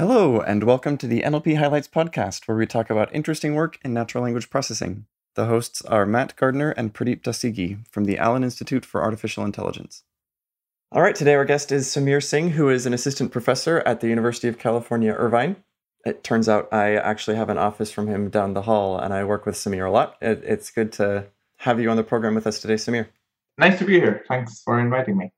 [0.00, 3.92] Hello, and welcome to the NLP Highlights podcast, where we talk about interesting work in
[3.92, 5.04] natural language processing.
[5.34, 10.04] The hosts are Matt Gardner and Pradeep Dasigi from the Allen Institute for Artificial Intelligence.
[10.90, 14.08] All right, today our guest is Sameer Singh, who is an assistant professor at the
[14.08, 15.56] University of California, Irvine.
[16.06, 19.24] It turns out I actually have an office from him down the hall, and I
[19.24, 20.16] work with Sameer a lot.
[20.22, 21.26] It, it's good to
[21.58, 23.08] have you on the program with us today, Sameer.
[23.58, 24.24] Nice to be here.
[24.26, 25.30] Thanks for inviting me.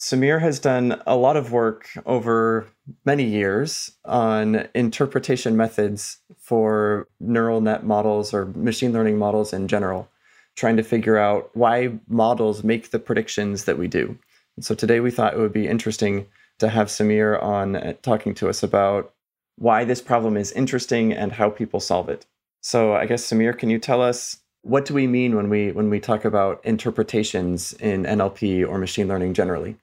[0.00, 2.66] Sameer has done a lot of work over
[3.04, 10.08] many years on interpretation methods for neural net models or machine learning models in general,
[10.56, 14.18] trying to figure out why models make the predictions that we do.
[14.56, 16.26] And so today we thought it would be interesting
[16.60, 19.12] to have Sameer on uh, talking to us about
[19.56, 22.24] why this problem is interesting and how people solve it.
[22.62, 25.90] So I guess Sameer, can you tell us what do we mean when we when
[25.90, 29.76] we talk about interpretations in NLP or machine learning generally?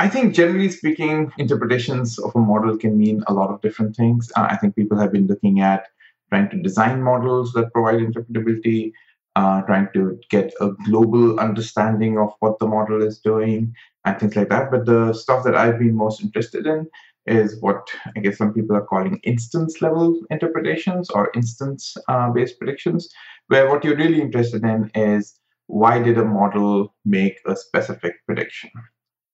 [0.00, 4.32] I think generally speaking, interpretations of a model can mean a lot of different things.
[4.34, 5.88] Uh, I think people have been looking at
[6.30, 8.92] trying to design models that provide interpretability,
[9.36, 13.74] uh, trying to get a global understanding of what the model is doing,
[14.06, 14.70] and things like that.
[14.70, 16.88] But the stuff that I've been most interested in
[17.26, 22.58] is what I guess some people are calling instance level interpretations or instance uh, based
[22.58, 23.12] predictions,
[23.48, 28.70] where what you're really interested in is why did a model make a specific prediction?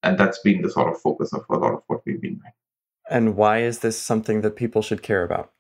[0.03, 2.53] And that's been the sort of focus of a lot of what we've been doing.
[3.09, 5.53] And why is this something that people should care about?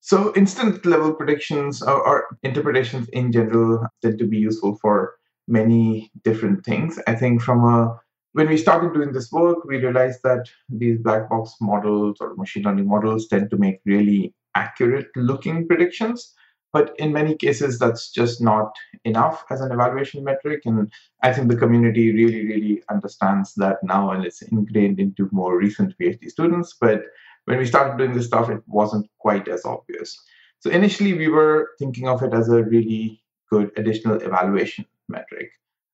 [0.00, 5.14] So, instant level predictions or, or, interpretations in general tend to be useful for
[5.48, 6.98] many different things.
[7.06, 7.98] I think from a
[8.32, 12.64] when we started doing this work, we realized that these black box models or machine
[12.64, 16.34] learning models tend to make really accurate looking predictions.
[16.74, 20.62] But in many cases, that's just not enough as an evaluation metric.
[20.64, 25.56] And I think the community really, really understands that now, and it's ingrained into more
[25.56, 26.74] recent PhD students.
[26.78, 27.02] But
[27.44, 30.20] when we started doing this stuff, it wasn't quite as obvious.
[30.58, 35.50] So initially, we were thinking of it as a really good additional evaluation metric.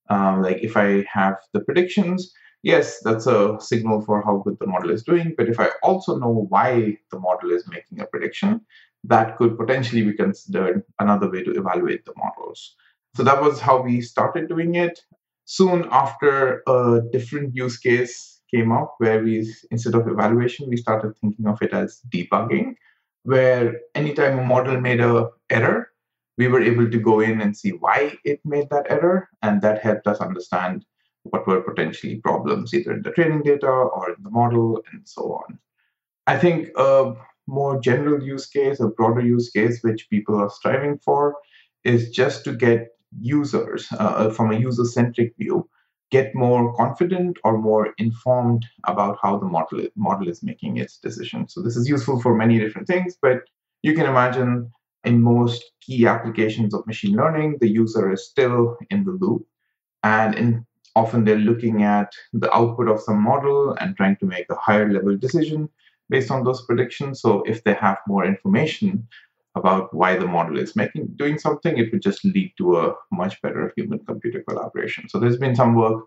[0.08, 4.66] Um, like if I have the predictions, yes, that's a signal for how good the
[4.66, 5.34] model is doing.
[5.36, 8.62] But if I also know why the model is making a prediction,
[9.04, 12.76] that could potentially be considered another way to evaluate the models.
[13.16, 15.00] So that was how we started doing it.
[15.44, 21.14] Soon after, a different use case came up where we, instead of evaluation, we started
[21.20, 22.74] thinking of it as debugging,
[23.24, 25.88] where anytime a model made a error,
[26.38, 29.82] we were able to go in and see why it made that error, and that
[29.82, 30.84] helped us understand
[31.24, 35.34] what were potentially problems either in the training data or in the model and so
[35.34, 35.58] on.
[36.26, 37.12] I think uh,
[37.50, 41.36] more general use case, a broader use case, which people are striving for,
[41.84, 42.88] is just to get
[43.20, 45.68] users uh, uh from a user centric view
[46.10, 51.54] get more confident or more informed about how the model, model is making its decisions.
[51.54, 53.42] So, this is useful for many different things, but
[53.82, 54.70] you can imagine
[55.04, 59.46] in most key applications of machine learning, the user is still in the loop.
[60.02, 64.46] And in, often they're looking at the output of some model and trying to make
[64.50, 65.68] a higher level decision
[66.10, 67.20] based on those predictions.
[67.22, 69.08] So if they have more information
[69.54, 73.40] about why the model is making doing something, it would just lead to a much
[73.40, 75.08] better human computer collaboration.
[75.08, 76.04] So there's been some work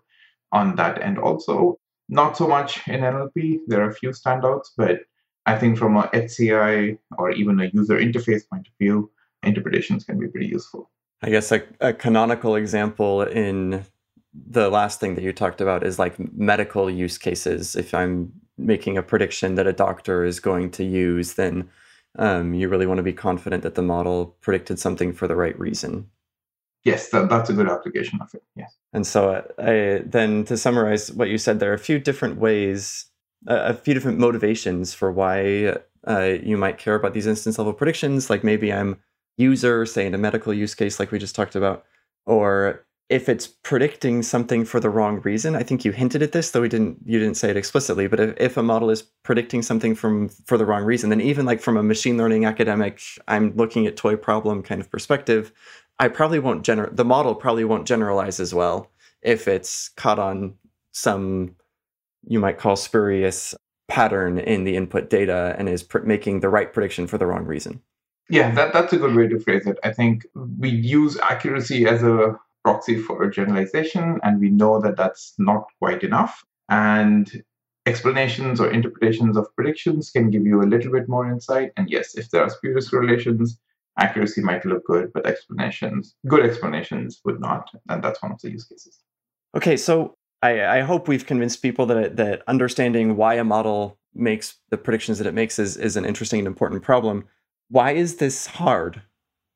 [0.52, 1.78] on that end also.
[2.08, 3.60] Not so much in NLP.
[3.66, 5.00] There are a few standouts, but
[5.46, 9.10] I think from a HCI or even a user interface point of view,
[9.42, 10.90] interpretations can be pretty useful.
[11.22, 13.84] I guess a, a canonical example in
[14.34, 17.76] the last thing that you talked about is like medical use cases.
[17.76, 21.68] If I'm making a prediction that a doctor is going to use, then
[22.18, 25.58] um, you really want to be confident that the model predicted something for the right
[25.58, 26.08] reason.
[26.84, 28.42] Yes, that, that's a good application of it.
[28.54, 28.76] Yes.
[28.92, 32.38] And so, uh, I, then to summarize what you said, there are a few different
[32.38, 33.06] ways,
[33.48, 37.72] uh, a few different motivations for why uh, you might care about these instance level
[37.72, 38.28] predictions.
[38.28, 39.00] Like maybe I'm
[39.38, 41.84] user, say in a medical use case, like we just talked about,
[42.26, 46.50] or if it's predicting something for the wrong reason, I think you hinted at this,
[46.50, 49.62] though we didn't you didn't say it explicitly, but if, if a model is predicting
[49.62, 53.54] something from for the wrong reason, then even like from a machine learning academic, I'm
[53.56, 55.52] looking at toy problem kind of perspective,
[55.98, 58.90] I probably won't gener the model probably won't generalize as well
[59.22, 60.54] if it's caught on
[60.92, 61.56] some
[62.26, 63.54] you might call spurious
[63.86, 67.44] pattern in the input data and is pr- making the right prediction for the wrong
[67.44, 67.82] reason.
[68.30, 69.78] Yeah, that, that's a good way to phrase it.
[69.84, 75.34] I think we use accuracy as a proxy for generalization, and we know that that's
[75.38, 76.44] not quite enough.
[76.68, 77.44] And
[77.86, 81.72] explanations or interpretations of predictions can give you a little bit more insight.
[81.76, 83.58] And yes, if there are spurious correlations,
[83.98, 87.70] accuracy might look good, but explanations, good explanations would not.
[87.88, 88.98] And that's one of the use cases.
[89.54, 94.56] Okay, so I, I hope we've convinced people that that understanding why a model makes
[94.70, 97.24] the predictions that it makes is, is an interesting and important problem.
[97.68, 99.02] Why is this hard?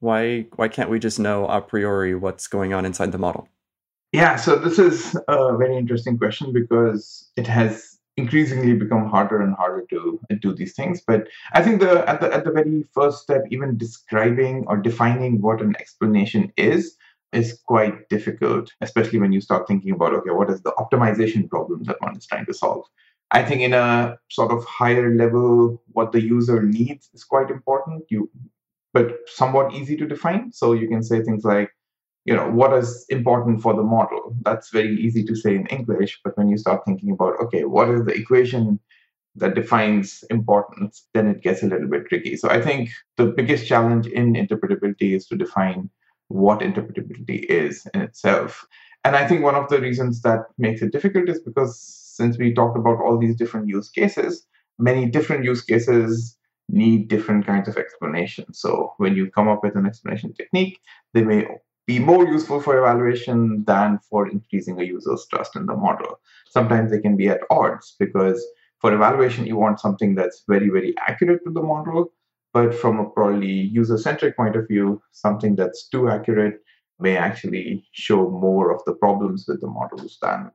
[0.01, 3.49] Why why can't we just know a priori what's going on inside the model?
[4.13, 9.55] Yeah, so this is a very interesting question because it has increasingly become harder and
[9.55, 11.01] harder to do these things.
[11.07, 15.41] But I think the at the at the very first step, even describing or defining
[15.41, 16.97] what an explanation is
[17.33, 21.85] is quite difficult, especially when you start thinking about okay, what is the optimization problem
[21.85, 22.85] that one is trying to solve?
[23.31, 28.05] I think in a sort of higher level, what the user needs is quite important.
[28.09, 28.31] You
[28.93, 30.53] but somewhat easy to define.
[30.53, 31.71] So you can say things like,
[32.25, 34.37] you know, what is important for the model?
[34.43, 37.89] That's very easy to say in English, but when you start thinking about, okay, what
[37.89, 38.81] is the equation
[39.37, 42.37] that defines importance, then it gets a little bit tricky.
[42.37, 45.91] So I think the biggest challenge in interpretability is to define
[46.29, 48.67] what interpretability is in itself.
[49.05, 52.53] And I think one of the reasons that makes it difficult is because since we
[52.53, 54.47] talked about all these different use cases,
[54.79, 56.37] many different use cases
[56.69, 58.61] need different kinds of explanations.
[58.61, 60.81] So when you come up with an explanation technique,
[61.15, 61.47] they may
[61.87, 66.21] be more useful for evaluation than for increasing a user's trust in the model.
[66.51, 68.45] Sometimes they can be at odds because
[68.81, 72.13] for evaluation, you want something that's very, very accurate to the model.
[72.53, 76.61] But from a probably user centric point of view, something that's too accurate
[76.99, 80.51] may actually show more of the problems with the models than,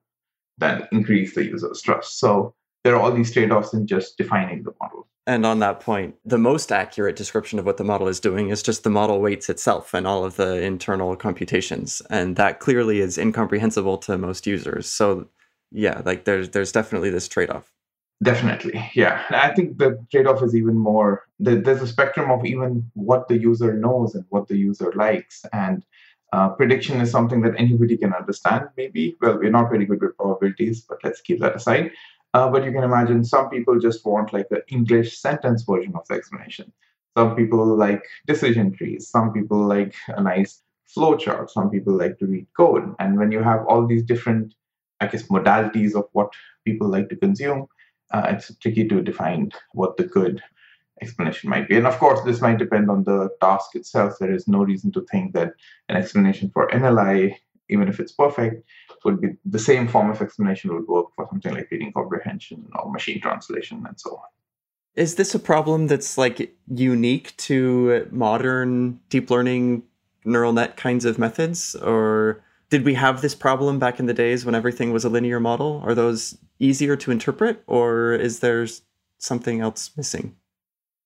[0.57, 2.19] than increase the user's trust.
[2.19, 5.07] So there are all these trade offs in just defining the model.
[5.25, 8.61] And on that point, the most accurate description of what the model is doing is
[8.61, 12.01] just the model weights itself and all of the internal computations.
[12.09, 14.89] And that clearly is incomprehensible to most users.
[14.89, 15.29] So
[15.71, 17.71] yeah, like there's there's definitely this trade-off.
[18.21, 18.89] Definitely.
[18.93, 19.23] Yeah.
[19.29, 23.73] I think the trade-off is even more there's a spectrum of even what the user
[23.73, 25.45] knows and what the user likes.
[25.51, 25.83] And
[26.31, 29.15] uh, prediction is something that anybody can understand, maybe.
[29.21, 31.91] Well, we're not very good with probabilities, but let's keep that aside.
[32.33, 36.07] Uh, but you can imagine some people just want like an English sentence version of
[36.07, 36.71] the explanation.
[37.15, 39.07] Some people like decision trees.
[39.07, 40.61] Some people like a nice
[40.95, 41.49] flowchart.
[41.49, 42.95] Some people like to read code.
[42.99, 44.55] And when you have all these different,
[44.99, 46.33] I guess, modalities of what
[46.65, 47.67] people like to consume,
[48.11, 50.41] uh, it's tricky to define what the good
[51.01, 51.77] explanation might be.
[51.77, 54.15] And of course, this might depend on the task itself.
[54.19, 55.53] There is no reason to think that
[55.89, 57.35] an explanation for NLI,
[57.73, 58.63] even if it's perfect,
[59.03, 62.91] would be the same form of explanation would work for something like reading comprehension or
[62.91, 64.29] machine translation and so on.
[64.95, 69.83] Is this a problem that's like unique to modern deep learning
[70.23, 74.45] neural net kinds of methods or did we have this problem back in the days
[74.45, 75.81] when everything was a linear model?
[75.85, 78.65] Are those easier to interpret or is there
[79.17, 80.35] something else missing?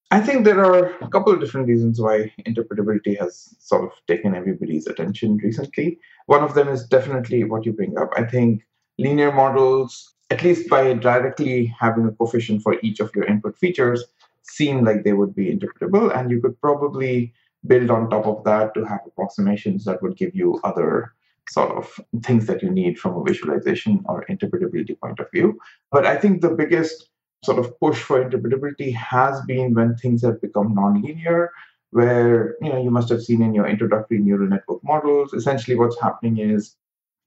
[0.10, 4.36] I think there are a couple of different reasons why interpretability has sort of taken
[4.36, 6.00] everybody's attention recently.
[6.28, 8.12] One of them is definitely what you bring up.
[8.16, 8.66] I think
[8.98, 14.06] linear models, at least by directly having a coefficient for each of your input features,
[14.44, 16.18] seem like they would be interpretable.
[16.18, 17.34] And you could probably
[17.66, 21.14] build on top of that to have approximations that would give you other
[21.50, 25.60] sort of things that you need from a visualization or interpretability point of view.
[25.92, 27.10] But I think the biggest
[27.44, 31.50] sort of push for interpretability has been when things have become nonlinear
[31.92, 36.00] where you know you must have seen in your introductory neural network models essentially what's
[36.02, 36.76] happening is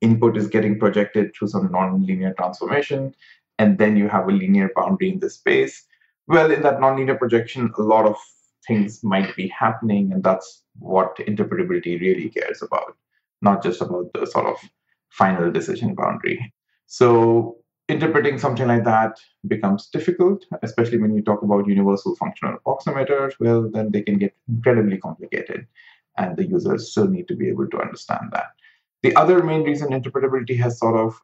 [0.01, 3.15] input is getting projected through some nonlinear transformation
[3.59, 5.85] and then you have a linear boundary in the space.
[6.27, 8.17] Well in that nonlinear projection a lot of
[8.67, 12.97] things might be happening and that's what interpretability really cares about
[13.43, 14.57] not just about the sort of
[15.11, 16.53] final decision boundary.
[16.87, 17.57] So
[17.91, 23.33] interpreting something like that becomes difficult, especially when you talk about universal functional approximators.
[23.41, 25.67] Well, then they can get incredibly complicated,
[26.17, 28.49] and the users still need to be able to understand that.
[29.03, 31.21] The other main reason interpretability has sort of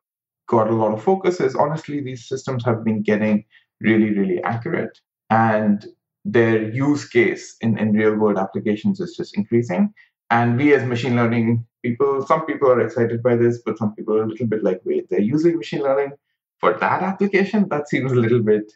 [0.49, 3.45] got a lot of focus is honestly, these systems have been getting
[3.81, 5.87] really, really accurate, and
[6.25, 9.93] their use case in, in real world applications is just increasing.
[10.31, 14.17] And we, as machine learning people, some people are excited by this, but some people
[14.17, 16.13] are a little bit like, wait, they're using machine learning
[16.59, 18.73] for that application, that seems a little bit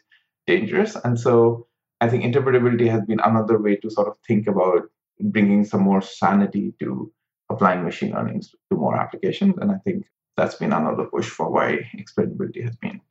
[0.47, 0.95] dangerous.
[1.03, 1.67] And so
[1.99, 4.83] I think interpretability has been another way to sort of think about
[5.19, 7.11] bringing some more sanity to
[7.49, 9.55] applying machine learning to more applications.
[9.59, 10.05] And I think
[10.37, 13.01] that's been another push for why explainability has been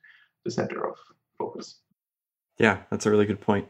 [0.44, 0.96] the center of
[1.38, 1.78] focus.
[2.58, 3.68] Yeah, that's a really good point.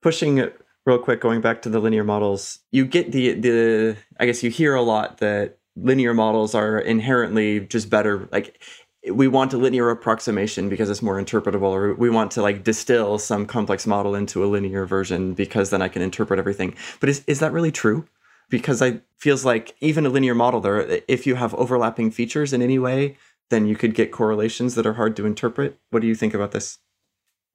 [0.00, 4.26] Pushing it real quick, going back to the linear models, you get the the I
[4.26, 8.28] guess you hear a lot that linear models are inherently just better.
[8.32, 8.62] Like
[9.10, 13.18] we want a linear approximation because it's more interpretable or we want to like distill
[13.18, 17.24] some complex model into a linear version because then i can interpret everything but is,
[17.26, 18.06] is that really true
[18.48, 22.62] because i feels like even a linear model there if you have overlapping features in
[22.62, 23.16] any way
[23.52, 25.78] then you could get correlations that are hard to interpret.
[25.90, 26.78] What do you think about this?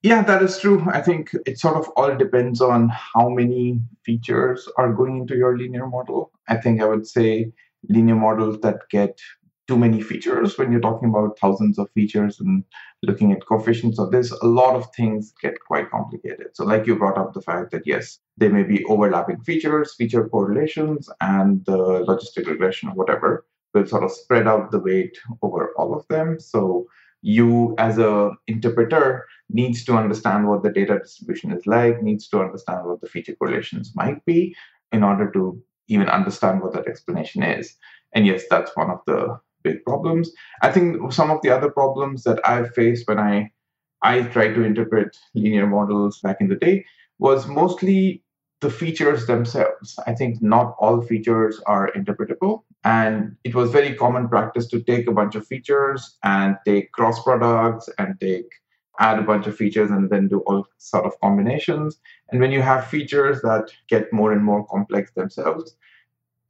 [0.04, 0.86] Yeah, that is true.
[0.94, 5.58] I think it sort of all depends on how many features are going into your
[5.58, 6.32] linear model.
[6.48, 7.52] I think I would say
[7.90, 9.20] linear models that get
[9.68, 12.64] too many features when you're talking about thousands of features and
[13.04, 16.48] looking at coefficients of this, a lot of things get quite complicated.
[16.54, 20.28] So, like you brought up the fact that yes, there may be overlapping features, feature
[20.30, 25.74] correlations, and the logistic regression or whatever will sort of spread out the weight over
[25.78, 26.40] all of them.
[26.40, 26.88] So,
[27.22, 32.40] you as a interpreter needs to understand what the data distribution is like, needs to
[32.42, 34.56] understand what the feature correlations might be
[34.92, 37.76] in order to even understand what that explanation is.
[38.14, 39.40] And yes, that's one of the
[39.76, 40.32] problems.
[40.62, 43.52] I think some of the other problems that I've faced when I
[44.02, 46.86] I tried to interpret linear models back in the day
[47.20, 48.24] was mostly
[48.62, 50.00] the features themselves.
[50.08, 52.64] I think not all features are interpretable.
[52.84, 57.22] And it was very common practice to take a bunch of features and take cross
[57.24, 58.46] products and take
[59.00, 62.00] add a bunch of features and then do all sort of combinations.
[62.30, 65.76] And when you have features that get more and more complex themselves,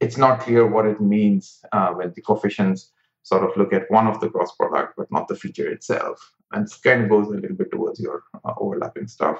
[0.00, 2.90] it's not clear what it means uh, when the coefficients
[3.28, 6.18] sort of look at one of the cross product, but not the feature itself.
[6.52, 9.38] And it kind of goes a little bit towards your uh, overlapping stuff.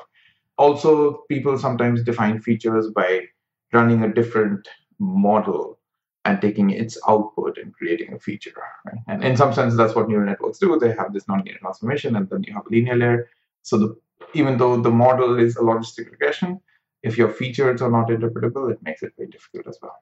[0.58, 3.22] Also, people sometimes define features by
[3.72, 4.68] running a different
[4.98, 5.78] model
[6.24, 8.52] and taking its output and creating a feature.
[8.84, 9.00] Right?
[9.06, 10.78] And in some sense, that's what neural networks do.
[10.78, 13.30] They have this nonlinear transformation, and then you have a linear layer.
[13.62, 13.96] So the,
[14.34, 16.60] even though the model is a logistic regression,
[17.02, 19.96] if your features are not interpretable, it makes it very difficult as well.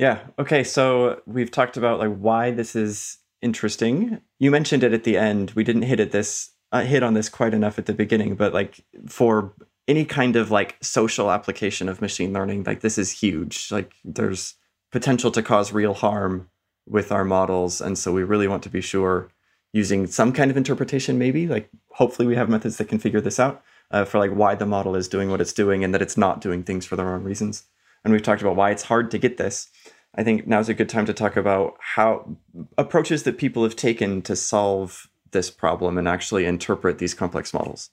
[0.00, 0.20] Yeah.
[0.38, 0.64] Okay.
[0.64, 4.22] So we've talked about like why this is interesting.
[4.38, 5.50] You mentioned it at the end.
[5.50, 8.54] We didn't hit at this uh, hit on this quite enough at the beginning, but
[8.54, 9.52] like for
[9.86, 13.70] any kind of like social application of machine learning, like this is huge.
[13.70, 14.54] Like there's
[14.90, 16.48] potential to cause real harm
[16.86, 19.30] with our models, and so we really want to be sure
[19.74, 23.38] using some kind of interpretation, maybe like hopefully we have methods that can figure this
[23.38, 26.16] out uh, for like why the model is doing what it's doing and that it's
[26.16, 27.64] not doing things for the wrong reasons
[28.04, 29.68] and we've talked about why it's hard to get this.
[30.14, 32.36] I think now's a good time to talk about how
[32.76, 37.90] approaches that people have taken to solve this problem and actually interpret these complex models.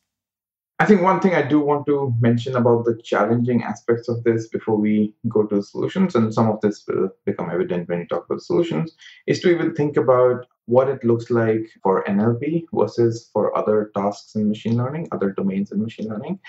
[0.80, 4.48] I think one thing I do want to mention about the challenging aspects of this
[4.48, 8.26] before we go to solutions, and some of this will become evident when you talk
[8.26, 8.96] about solutions,
[9.26, 14.36] is to even think about what it looks like for NLP versus for other tasks
[14.36, 16.40] in machine learning, other domains in machine learning.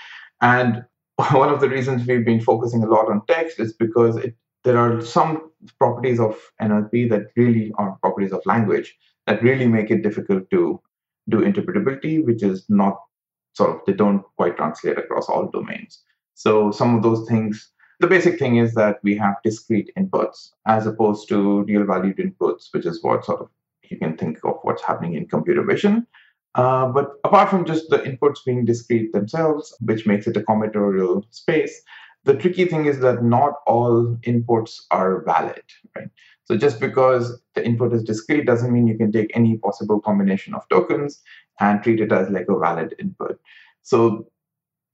[0.41, 0.85] And
[1.31, 4.77] one of the reasons we've been focusing a lot on text is because it, there
[4.77, 8.97] are some properties of NLP that really are properties of language
[9.27, 10.81] that really make it difficult to
[11.27, 12.99] do interpretability, which is not
[13.53, 16.01] sort of, they don't quite translate across all domains.
[16.35, 20.87] So some of those things, the basic thing is that we have discrete inputs as
[20.87, 23.49] opposed to real valued inputs, which is what sort of
[23.83, 26.07] you can think of what's happening in computer vision.
[26.55, 31.23] Uh, but apart from just the inputs being discrete themselves, which makes it a combinatorial
[31.29, 31.81] space,
[32.23, 35.63] the tricky thing is that not all inputs are valid,
[35.95, 36.09] right?
[36.45, 40.53] So just because the input is discrete doesn't mean you can take any possible combination
[40.53, 41.21] of tokens
[41.59, 43.39] and treat it as like a valid input.
[43.83, 44.27] So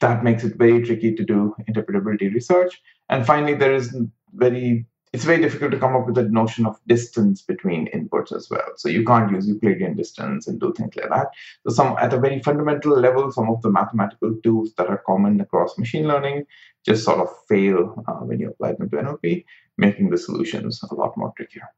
[0.02, 2.82] that makes it very tricky to do interpretability research.
[3.10, 3.96] And finally, there is
[4.34, 4.86] very
[5.16, 8.68] it's very difficult to come up with a notion of distance between inputs as well.
[8.76, 11.28] So you can't use Euclidean distance and do things like that.
[11.66, 15.40] So some at a very fundamental level, some of the mathematical tools that are common
[15.40, 16.48] across machine learning
[16.86, 19.46] just sort of fail uh, when you apply them to NLP,
[19.78, 21.70] making the solutions a lot more trickier.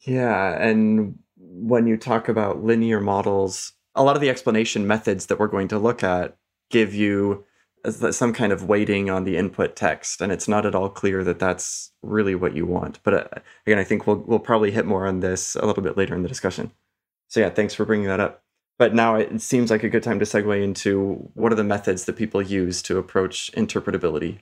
[0.00, 5.38] Yeah, and when you talk about linear models, a lot of the explanation methods that
[5.38, 6.36] we're going to look at
[6.70, 7.44] give you
[7.90, 11.38] some kind of weighting on the input text, and it's not at all clear that
[11.38, 12.98] that's really what you want.
[13.02, 13.24] But uh,
[13.66, 16.22] again, I think we'll we'll probably hit more on this a little bit later in
[16.22, 16.72] the discussion.
[17.28, 18.42] So yeah, thanks for bringing that up.
[18.78, 22.04] But now it seems like a good time to segue into what are the methods
[22.04, 24.40] that people use to approach interpretability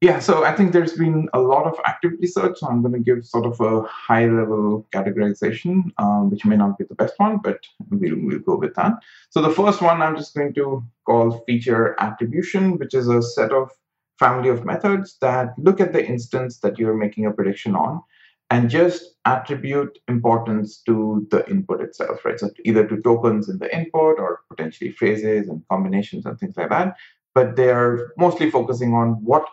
[0.00, 2.58] yeah, so I think there's been a lot of active research.
[2.58, 6.78] So I'm going to give sort of a high level categorization, um, which may not
[6.78, 8.94] be the best one, but we'll, we'll go with that.
[9.28, 13.52] So the first one I'm just going to call feature attribution, which is a set
[13.52, 13.70] of
[14.18, 18.02] family of methods that look at the instance that you're making a prediction on
[18.48, 22.40] and just attribute importance to the input itself, right?
[22.40, 26.70] So either to tokens in the input or potentially phrases and combinations and things like
[26.70, 26.96] that.
[27.34, 29.46] But they are mostly focusing on what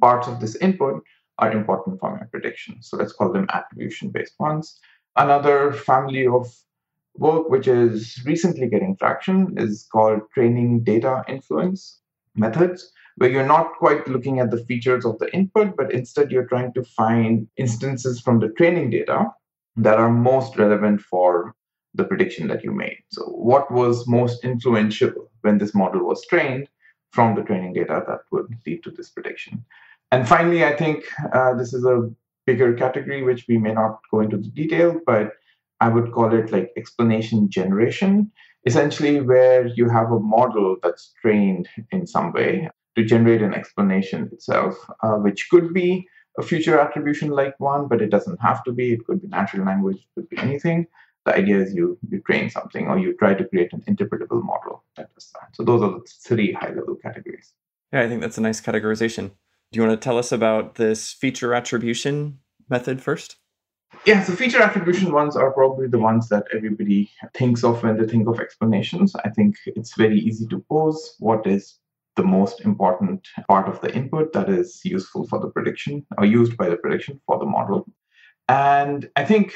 [0.00, 1.02] parts of this input
[1.38, 2.82] are important for my prediction.
[2.82, 4.78] So let's call them attribution based ones.
[5.16, 6.46] Another family of
[7.14, 12.00] work which is recently getting traction is called training data influence
[12.34, 16.46] methods, where you're not quite looking at the features of the input, but instead you're
[16.46, 19.26] trying to find instances from the training data
[19.76, 21.54] that are most relevant for
[21.94, 22.98] the prediction that you made.
[23.08, 26.68] So, what was most influential when this model was trained
[27.16, 29.64] from the training data that would lead to this prediction?
[30.12, 30.98] And finally, I think
[31.32, 32.10] uh, this is a
[32.46, 35.32] bigger category, which we may not go into the detail, but
[35.80, 38.30] I would call it like explanation generation,
[38.66, 44.28] essentially, where you have a model that's trained in some way to generate an explanation
[44.32, 46.06] itself, uh, which could be
[46.38, 48.92] a feature attribution like one, but it doesn't have to be.
[48.92, 50.86] It could be natural language, it could be anything.
[51.26, 54.84] The idea is you you train something or you try to create an interpretable model
[54.96, 55.54] that does that.
[55.56, 57.52] So those are the three high level categories.
[57.92, 59.32] Yeah, I think that's a nice categorization.
[59.72, 62.38] Do you want to tell us about this feature attribution
[62.70, 63.36] method first?
[64.04, 68.06] Yeah, so feature attribution ones are probably the ones that everybody thinks of when they
[68.06, 69.16] think of explanations.
[69.24, 71.78] I think it's very easy to pose what is
[72.14, 76.56] the most important part of the input that is useful for the prediction or used
[76.56, 77.86] by the prediction for the model.
[78.48, 79.54] And I think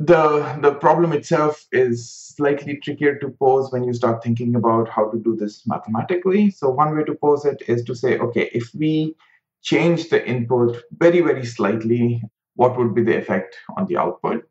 [0.00, 5.08] the the problem itself is slightly trickier to pose when you start thinking about how
[5.08, 6.50] to do this mathematically.
[6.50, 9.14] So one way to pose it is to say, okay, if we
[9.62, 12.22] change the input very, very slightly,
[12.56, 14.44] what would be the effect on the output?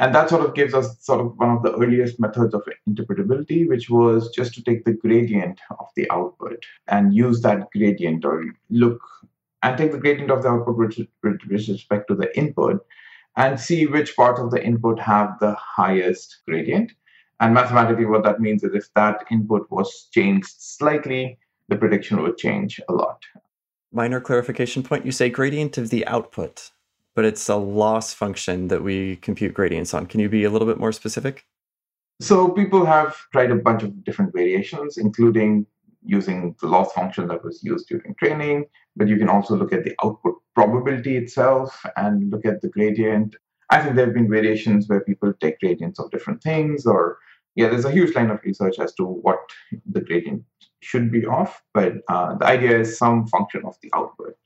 [0.00, 3.68] And that sort of gives us sort of one of the earliest methods of interpretability,
[3.68, 8.44] which was just to take the gradient of the output and use that gradient or
[8.70, 9.00] look
[9.62, 12.86] and take the gradient of the output with, with respect to the input
[13.38, 16.92] and see which part of the input have the highest gradient.
[17.40, 22.36] And mathematically, what that means is if that input was changed slightly, the prediction would
[22.36, 23.22] change a lot.
[23.90, 26.72] Minor clarification point you say gradient of the output
[27.18, 30.06] but it's a loss function that we compute gradients on.
[30.06, 31.44] Can you be a little bit more specific?
[32.20, 35.66] So people have tried a bunch of different variations, including
[36.04, 39.84] using the loss function that was used during training, but you can also look at
[39.84, 43.36] the output probability itself and look at the gradient.
[43.70, 47.18] I think there have been variations where people take gradients of different things, or
[47.54, 49.40] yeah, there's a huge line of research as to what
[49.90, 50.42] the gradient
[50.80, 54.36] should be of, but uh, the idea is some function of the output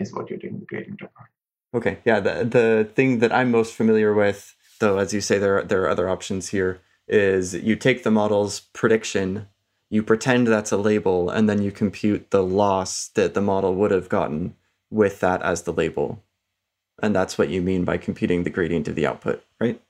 [0.00, 1.08] is what you're taking the gradient of.
[1.74, 2.20] Okay, yeah.
[2.20, 5.82] The the thing that I'm most familiar with, though, as you say, there are, there
[5.82, 6.80] are other options here.
[7.06, 9.48] Is you take the model's prediction,
[9.90, 13.90] you pretend that's a label, and then you compute the loss that the model would
[13.90, 14.54] have gotten
[14.90, 16.22] with that as the label,
[17.02, 19.80] and that's what you mean by computing the gradient of the output, right?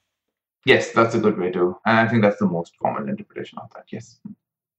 [0.65, 3.71] Yes, that's a good way to, and I think that's the most common interpretation of
[3.75, 3.85] that.
[3.91, 4.19] Yes.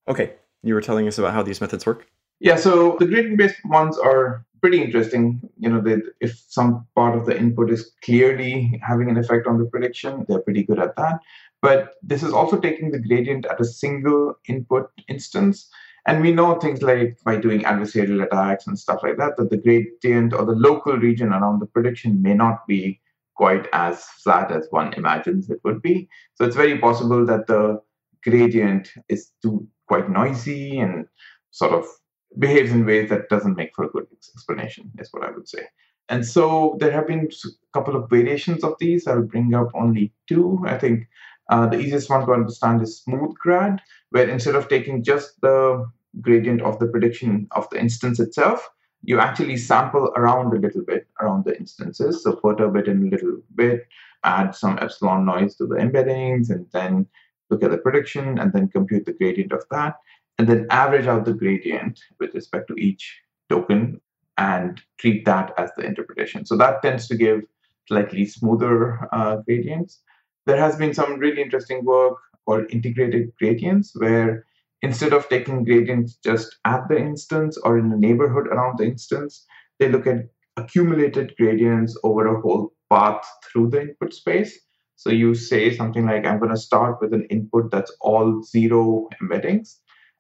[0.08, 2.08] Okay, you were telling us about how these methods work.
[2.39, 5.41] Yeah, so the gradient-based ones are pretty interesting.
[5.58, 9.58] You know, that if some part of the input is clearly having an effect on
[9.58, 11.19] the prediction, they're pretty good at that.
[11.62, 15.69] But this is also taking the gradient at a single input instance.
[16.08, 19.58] And we know things like by doing adversarial attacks and stuff like that, that the
[19.58, 23.02] gradient or the local region around the prediction may not be
[23.36, 26.08] quite as flat as one imagines it would be.
[26.36, 27.82] So it's very possible that the
[28.24, 31.06] gradient is too quite noisy and
[31.52, 31.86] sort of
[32.38, 35.63] behaves in ways that doesn't make for a good explanation, is what I would say.
[36.10, 39.08] And so there have been a couple of variations of these.
[39.08, 40.60] I'll bring up only two.
[40.65, 41.08] I think
[41.49, 43.81] uh, the easiest one to understand is smooth grad,
[44.12, 45.85] where instead of taking just the
[46.21, 48.67] gradient of the prediction of the instance itself,
[49.03, 52.23] you actually sample around a little bit around the instances.
[52.23, 53.88] So perturb it in a little bit,
[54.23, 57.07] add some epsilon noise to the embeddings, and then
[57.49, 59.95] look at the prediction and then compute the gradient of that
[60.39, 63.99] and then average out the gradient with respect to each token
[64.38, 66.45] and treat that as the interpretation.
[66.45, 67.41] So that tends to give
[67.89, 69.99] slightly smoother uh, gradients.
[70.45, 74.45] There has been some really interesting work called integrated gradients, where
[74.82, 79.45] instead of taking gradients just at the instance or in the neighborhood around the instance,
[79.80, 84.60] they look at accumulated gradients over a whole path through the input space.
[84.95, 89.08] So you say something like, I'm going to start with an input that's all zero
[89.21, 89.78] embeddings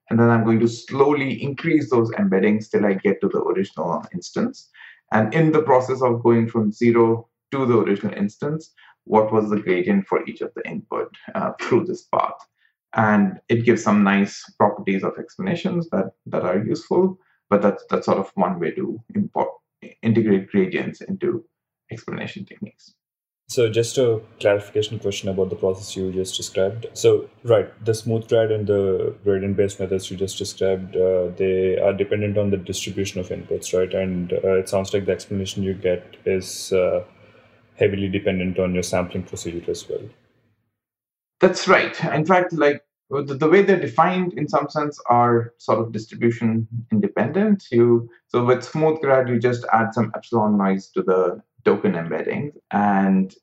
[0.09, 4.03] and then I'm going to slowly increase those embeddings till I get to the original
[4.13, 4.69] instance.
[5.11, 8.73] And in the process of going from zero to the original instance,
[9.05, 12.39] what was the gradient for each of the input uh, through this path?
[12.93, 18.05] And it gives some nice properties of explanations that, that are useful, but that's, that's
[18.05, 19.49] sort of one way to import,
[20.01, 21.45] integrate gradients into
[21.91, 22.93] explanation techniques.
[23.47, 26.85] So just a clarification question about the process you just described.
[26.93, 31.93] So right, the smooth grad and the gradient-based methods you just described, uh, they are
[31.93, 33.91] dependent on the distribution of inputs, right?
[33.91, 37.03] And uh, it sounds like the explanation you get is uh,
[37.79, 40.01] heavily dependent on your sampling procedure as well.
[41.39, 42.03] That's right.
[42.03, 47.63] In fact, like the, way they're defined in some sense are sort of distribution independent.
[47.71, 52.51] You so with smooth grad, you just add some epsilon noise to the token embedding.
[52.71, 53.33] And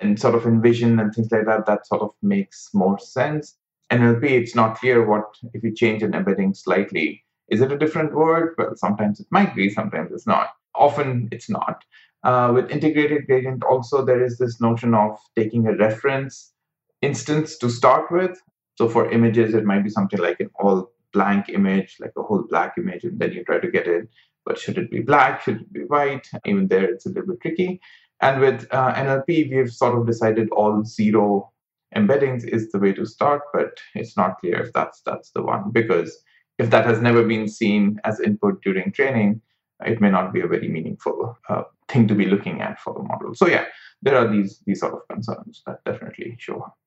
[0.00, 3.56] and sort of envision and things like that, that sort of makes more sense.
[3.90, 7.24] NLP, it's not clear what if you change an embedding slightly.
[7.48, 8.54] Is it a different word?
[8.58, 10.50] Well, sometimes it might be, sometimes it's not.
[10.74, 11.82] Often it's not.
[12.24, 16.52] Uh, with integrated gradient, also there is this notion of taking a reference
[17.00, 18.40] instance to start with.
[18.76, 22.44] So for images, it might be something like an all blank image, like a whole
[22.48, 24.08] black image, and then you try to get it.
[24.44, 25.42] But should it be black?
[25.42, 26.26] Should it be white?
[26.44, 27.80] Even there, it's a little bit tricky.
[28.20, 31.52] And with uh, NLP, we've sort of decided all zero
[31.94, 35.70] embeddings is the way to start, but it's not clear if that's that's the one
[35.70, 36.22] because
[36.58, 39.40] if that has never been seen as input during training,
[39.84, 43.02] it may not be a very meaningful uh, thing to be looking at for the
[43.02, 43.34] model.
[43.34, 43.64] So yeah,
[44.02, 46.78] there are these these sort of concerns that definitely show up.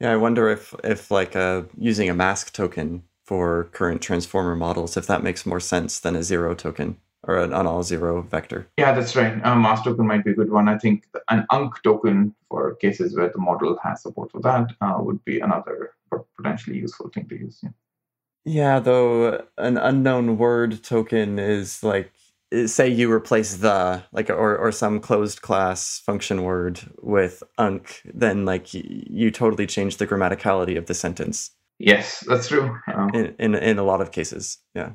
[0.00, 4.96] Yeah, I wonder if if like uh, using a mask token for current transformer models,
[4.96, 8.66] if that makes more sense than a zero token or an, an all zero vector.
[8.78, 9.34] Yeah, that's right.
[9.44, 10.68] A mask token might be a good one.
[10.68, 14.96] I think an UNK token for cases where the model has support for that uh,
[14.98, 15.92] would be another
[16.36, 17.60] potentially useful thing to use.
[17.62, 17.70] Yeah.
[18.44, 22.12] yeah, though an unknown word token is like
[22.66, 28.44] say you replace the like or or some closed class function word with UNK then
[28.44, 31.52] like you totally change the grammaticality of the sentence.
[31.78, 32.76] Yes that's true.
[33.14, 34.92] In, in in a lot of cases yeah.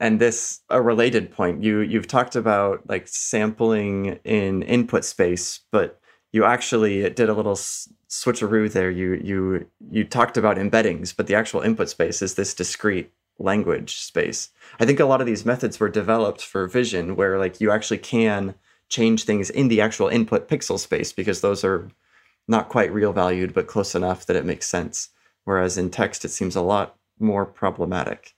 [0.00, 6.00] And this a related point you you've talked about like sampling in input space but
[6.32, 8.90] you actually did a little switcheroo there.
[8.90, 13.96] You you you talked about embeddings but the actual input space is this discrete language
[13.96, 14.50] space.
[14.80, 17.98] I think a lot of these methods were developed for vision where like you actually
[17.98, 18.54] can
[18.88, 21.90] change things in the actual input pixel space because those are
[22.46, 25.10] not quite real valued but close enough that it makes sense.
[25.44, 28.34] Whereas in text it seems a lot more problematic.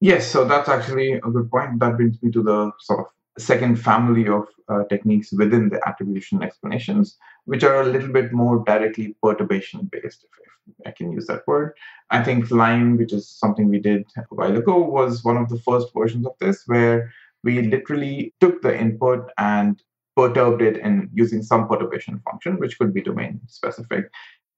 [0.00, 1.78] Yes, so that's actually a good point.
[1.78, 3.06] That brings me to the sort of
[3.38, 8.62] second family of uh, techniques within the attribution explanations, which are a little bit more
[8.64, 10.26] directly perturbation based,
[10.66, 11.74] if I can use that word.
[12.10, 15.58] I think LIME, which is something we did a while ago, was one of the
[15.58, 19.82] first versions of this, where we literally took the input and
[20.14, 24.10] perturbed it in using some perturbation function, which could be domain specific.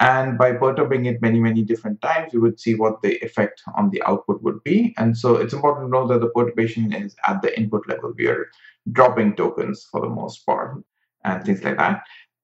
[0.05, 3.88] And by perturbing it many, many different times, you would see what the effect on
[3.88, 4.95] the output would be.
[4.99, 8.12] And so it's important to know that the perturbation is at the input level.
[8.14, 8.51] We are
[8.93, 10.85] dropping tokens for the most part
[11.25, 12.03] and things like that.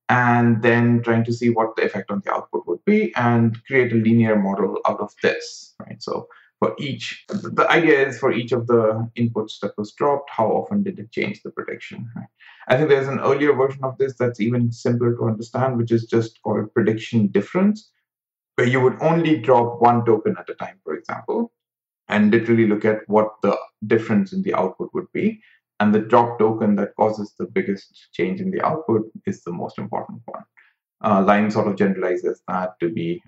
[0.08, 3.92] And then trying to see what the effect on the output would be and create
[3.92, 6.02] a linear model out of this, right?
[6.02, 6.28] So
[6.60, 10.82] for each, the idea is for each of the inputs that was dropped, how often
[10.82, 12.26] did it change the prediction, right?
[12.68, 16.06] I think there's an earlier version of this that's even simpler to understand, which is
[16.06, 17.90] just called prediction difference,
[18.54, 21.52] where you would only drop one token at a time, for example,
[22.08, 25.40] and literally look at what the difference in the output would be.
[25.80, 29.78] And the drop token that causes the biggest change in the output is the most
[29.78, 30.44] important one.
[31.02, 33.22] Uh, LIME sort of generalizes that to be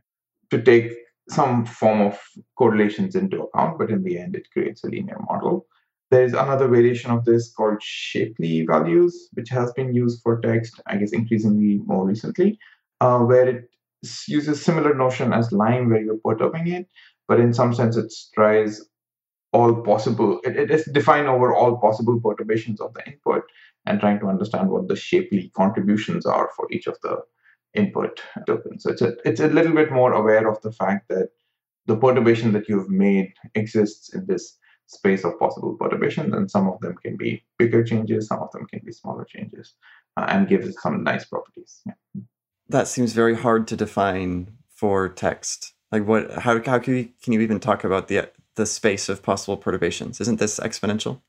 [0.51, 0.92] to take
[1.31, 2.21] some form of
[2.59, 5.66] correlations into account, but in the end, it creates a linear model.
[6.12, 10.98] There's another variation of this called Shapley values, which has been used for text, I
[10.98, 12.59] guess, increasingly more recently,
[13.01, 13.70] uh, where it
[14.29, 16.87] uses similar notion as LIME, where you're perturbing it,
[17.29, 18.83] but in some sense, it tries
[19.55, 23.44] all possible, it, it is defined over all possible perturbations of the input
[23.87, 27.16] and trying to understand what the Shapley contributions are for each of the
[27.72, 28.83] input tokens.
[28.83, 31.31] So it's a, it's a little bit more aware of the fact that
[31.87, 34.59] the perturbation that you've made exists in this
[34.92, 38.66] space of possible perturbations, and some of them can be bigger changes, some of them
[38.66, 39.74] can be smaller changes,
[40.16, 41.81] uh, and gives it some nice properties.
[41.87, 41.94] Yeah.
[42.68, 45.74] That seems very hard to define for text.
[45.90, 46.31] Like, what?
[46.33, 50.20] How how can you, can you even talk about the the space of possible perturbations?
[50.20, 51.20] Isn't this exponential?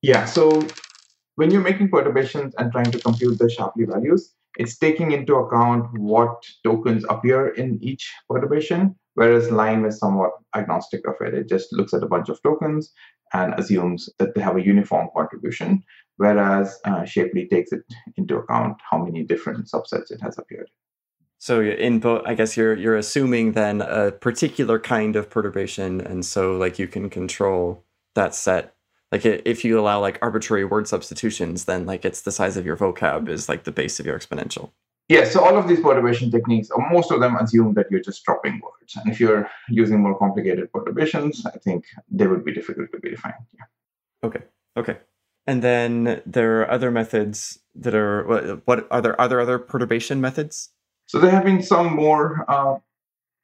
[0.00, 0.24] Yeah.
[0.24, 0.66] So
[1.36, 5.98] when you're making perturbations and trying to compute the Shapley values, it's taking into account
[5.98, 11.34] what tokens appear in each perturbation whereas LIME is somewhat agnostic of it.
[11.34, 12.92] It just looks at a bunch of tokens
[13.32, 15.82] and assumes that they have a uniform contribution,
[16.16, 17.82] whereas uh, Shapley takes it
[18.16, 20.68] into account how many different subsets it has appeared.
[21.38, 26.24] So in both, I guess you're you're assuming then a particular kind of perturbation, and
[26.24, 28.76] so like you can control that set.
[29.10, 32.76] Like if you allow like arbitrary word substitutions, then like it's the size of your
[32.76, 34.70] vocab is like the base of your exponential.
[35.12, 38.24] Yeah, so all of these perturbation techniques, or most of them assume that you're just
[38.24, 38.96] dropping words.
[38.96, 43.10] And if you're using more complicated perturbations, I think they would be difficult to be
[43.10, 43.44] defined.
[43.52, 43.66] Yeah.
[44.26, 44.42] Okay.
[44.74, 44.96] Okay.
[45.46, 49.58] And then there are other methods that are what, what are there are there other
[49.58, 50.70] perturbation methods?
[51.06, 52.78] So there have been some more uh,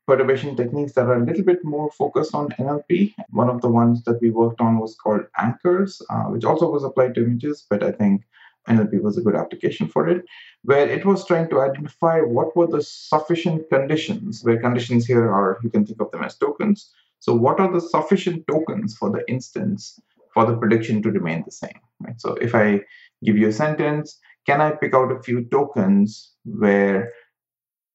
[0.07, 3.13] perturbation techniques that are a little bit more focused on NLP.
[3.29, 6.83] One of the ones that we worked on was called anchors, uh, which also was
[6.83, 8.23] applied to images, but I think
[8.69, 10.25] NLP was a good application for it,
[10.63, 15.59] where it was trying to identify what were the sufficient conditions, where conditions here are,
[15.63, 16.93] you can think of them as tokens.
[17.21, 19.99] So, what are the sufficient tokens for the instance
[20.35, 21.81] for the prediction to remain the same?
[22.01, 22.21] Right?
[22.21, 22.83] So, if I
[23.25, 27.13] give you a sentence, can I pick out a few tokens where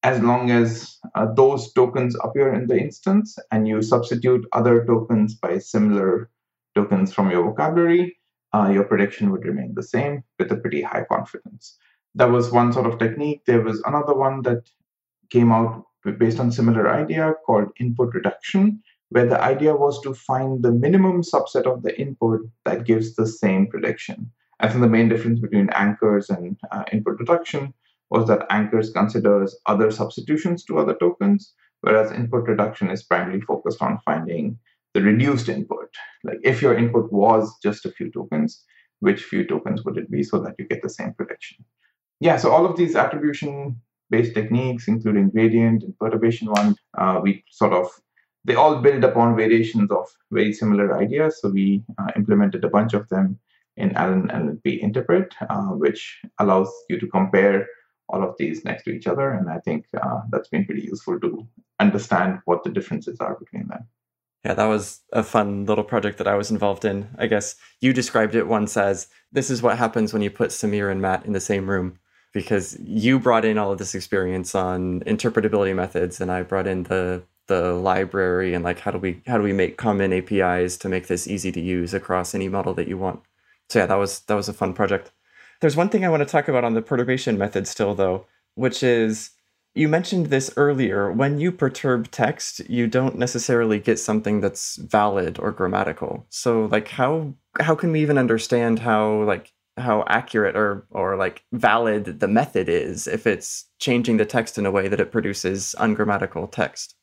[0.04, 5.34] as long as uh, those tokens appear in the instance and you substitute other tokens
[5.34, 6.30] by similar
[6.74, 8.14] tokens from your vocabulary,
[8.54, 11.76] uh, your prediction would remain the same with a pretty high confidence.
[12.14, 13.42] That was one sort of technique.
[13.46, 14.62] There was another one that
[15.30, 15.84] came out
[16.18, 21.22] based on similar idea called input reduction, where the idea was to find the minimum
[21.22, 24.30] subset of the input that gives the same prediction.
[24.60, 27.74] I think the main difference between anchors and uh, input reduction
[28.10, 33.82] was that anchors considers other substitutions to other tokens, whereas input reduction is primarily focused
[33.82, 34.58] on finding
[34.94, 35.94] the reduced input.
[36.22, 38.64] Like if your input was just a few tokens,
[39.00, 41.64] which few tokens would it be so that you get the same prediction?
[42.20, 43.80] Yeah, so all of these attribution
[44.10, 47.88] based techniques, including gradient and perturbation one, uh, we sort of
[48.44, 51.40] they all build upon variations of very similar ideas.
[51.40, 53.38] So we uh, implemented a bunch of them
[53.76, 57.66] in AllenNLP Interpret, uh, which allows you to compare
[58.10, 59.30] all of these next to each other.
[59.30, 61.46] And I think uh, that's been pretty useful to
[61.80, 63.86] understand what the differences are between them.
[64.44, 67.08] Yeah, that was a fun little project that I was involved in.
[67.18, 70.90] I guess you described it once as this is what happens when you put Sameer
[70.90, 71.98] and Matt in the same room
[72.32, 76.84] because you brought in all of this experience on interpretability methods and I brought in
[76.84, 80.88] the the library and like how do we how do we make common APIs to
[80.88, 83.20] make this easy to use across any model that you want.
[83.68, 85.10] So yeah, that was that was a fun project.
[85.60, 88.82] There's one thing I want to talk about on the perturbation method still, though, which
[88.82, 89.30] is
[89.74, 91.10] you mentioned this earlier.
[91.10, 96.26] When you perturb text, you don't necessarily get something that's valid or grammatical.
[96.30, 101.42] So, like, how how can we even understand how like how accurate or or like
[101.52, 105.74] valid the method is if it's changing the text in a way that it produces
[105.78, 106.94] ungrammatical text?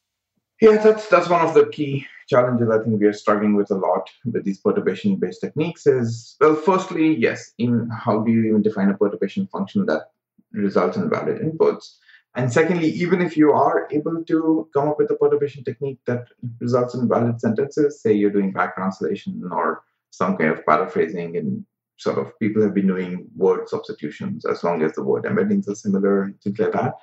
[0.62, 3.76] Yeah, that's that's one of the key challenges I think we are struggling with a
[3.76, 8.62] lot with these perturbation based techniques is well, firstly, yes, in how do you even
[8.62, 10.12] define a perturbation function that
[10.54, 11.98] results in valid inputs?
[12.36, 16.28] And secondly, even if you are able to come up with a perturbation technique that
[16.60, 21.66] results in valid sentences, say you're doing back translation or some kind of paraphrasing, and
[21.98, 25.76] sort of people have been doing word substitutions as long as the word embeddings are
[25.76, 26.96] similar, things like that.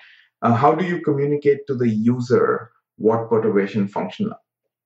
[0.42, 4.32] Uh, how do you communicate to the user what perturbation function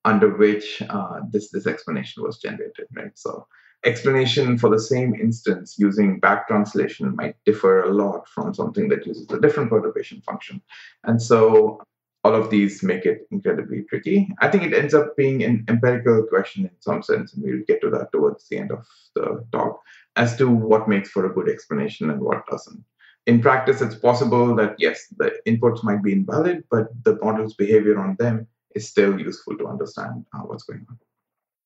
[0.05, 3.13] under which uh, this this explanation was generated, right?
[3.15, 3.47] So
[3.85, 9.07] explanation for the same instance using back translation might differ a lot from something that
[9.07, 10.61] uses a different perturbation function,
[11.05, 11.81] and so
[12.25, 14.33] all of these make it incredibly tricky.
[14.41, 17.81] I think it ends up being an empirical question in some sense, and we'll get
[17.81, 19.81] to that towards the end of the talk
[20.15, 22.85] as to what makes for a good explanation and what doesn't
[23.27, 27.99] in practice, it's possible that yes, the inputs might be invalid, but the model's behavior
[27.99, 30.99] on them is still useful to understand uh, what's going on.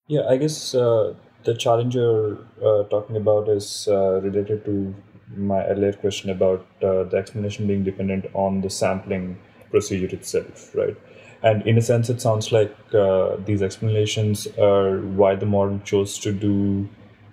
[0.07, 1.15] Yeah, I guess uh,
[1.47, 4.95] the challenge you're uh, talking about is uh, related to
[5.35, 9.39] my earlier question about uh, the explanation being dependent on the sampling
[9.71, 10.97] procedure itself, right?
[11.43, 16.19] And in a sense, it sounds like uh, these explanations are why the model chose
[16.19, 16.89] to do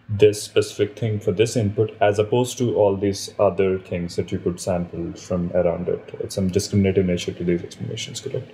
[0.10, 4.38] this specific thing for this input as opposed to all these other things that you
[4.38, 6.16] could sample from around it.
[6.20, 8.52] It's some discriminative nature to these explanations, correct?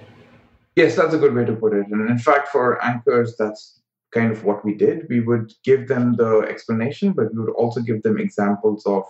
[0.76, 1.88] Yes, that's a good way to put it.
[1.92, 5.08] And in fact, for anchors, that's kind of what we did.
[5.10, 9.04] We would give them the explanation, but we would also give them examples of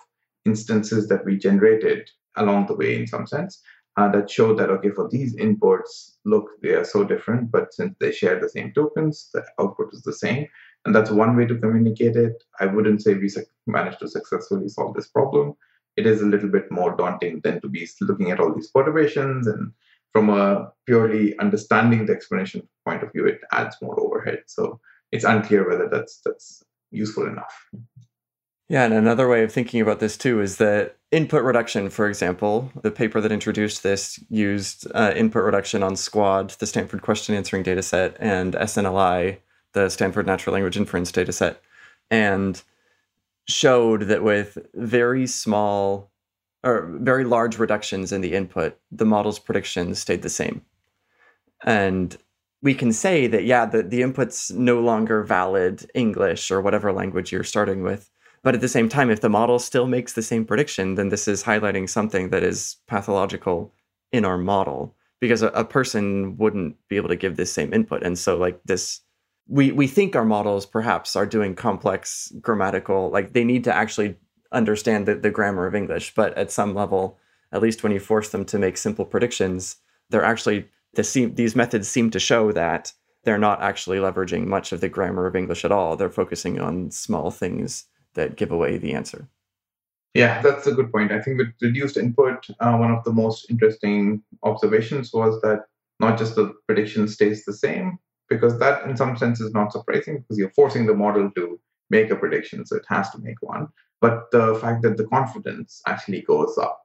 [0.45, 3.61] instances that we generated along the way in some sense
[3.97, 7.95] uh, that show that, okay, for these inputs, look, they are so different, but since
[7.99, 10.47] they share the same tokens, the output is the same
[10.85, 12.43] and that's one way to communicate it.
[12.59, 13.29] I wouldn't say we
[13.67, 15.53] managed to successfully solve this problem.
[15.97, 19.47] It is a little bit more daunting than to be looking at all these perturbations.
[19.47, 19.71] And
[20.13, 24.39] from a purely understanding the explanation point of view, it adds more overhead.
[24.47, 24.79] So
[25.11, 27.65] it's unclear whether that's that's useful enough.
[28.69, 32.71] Yeah, and another way of thinking about this too is that input reduction, for example,
[32.83, 37.63] the paper that introduced this used uh, input reduction on SQuAD, the Stanford question answering
[37.63, 39.39] dataset, and SNLI,
[39.73, 41.57] the Stanford Natural Language Inference dataset,
[42.11, 42.61] and
[43.47, 46.08] showed that with very small
[46.63, 50.61] or very large reductions in the input, the model's predictions stayed the same.
[51.63, 52.17] And
[52.61, 57.31] we can say that, yeah, the, the input's no longer valid English or whatever language
[57.31, 58.09] you're starting with.
[58.43, 61.27] But at the same time, if the model still makes the same prediction, then this
[61.27, 63.73] is highlighting something that is pathological
[64.11, 68.03] in our model because a, a person wouldn't be able to give this same input.
[68.03, 69.01] And so, like, this
[69.49, 74.15] we we think our models perhaps are doing complex grammatical like they need to actually
[74.51, 77.19] understand the, the grammar of English, but at some level,
[77.51, 79.77] at least when you force them to make simple predictions,
[80.09, 84.89] they're actually these methods seem to show that they're not actually leveraging much of the
[84.89, 85.95] grammar of English at all.
[85.95, 87.85] They're focusing on small things
[88.15, 89.27] that give away the answer.
[90.15, 91.11] Yeah, that's a good point.
[91.11, 95.65] I think with reduced input, uh, one of the most interesting observations was that
[95.99, 100.19] not just the prediction stays the same, because that in some sense is not surprising
[100.19, 101.59] because you're forcing the model to
[101.91, 103.67] make a prediction, so it has to make one.
[104.01, 106.81] But the fact that the confidence actually goes up.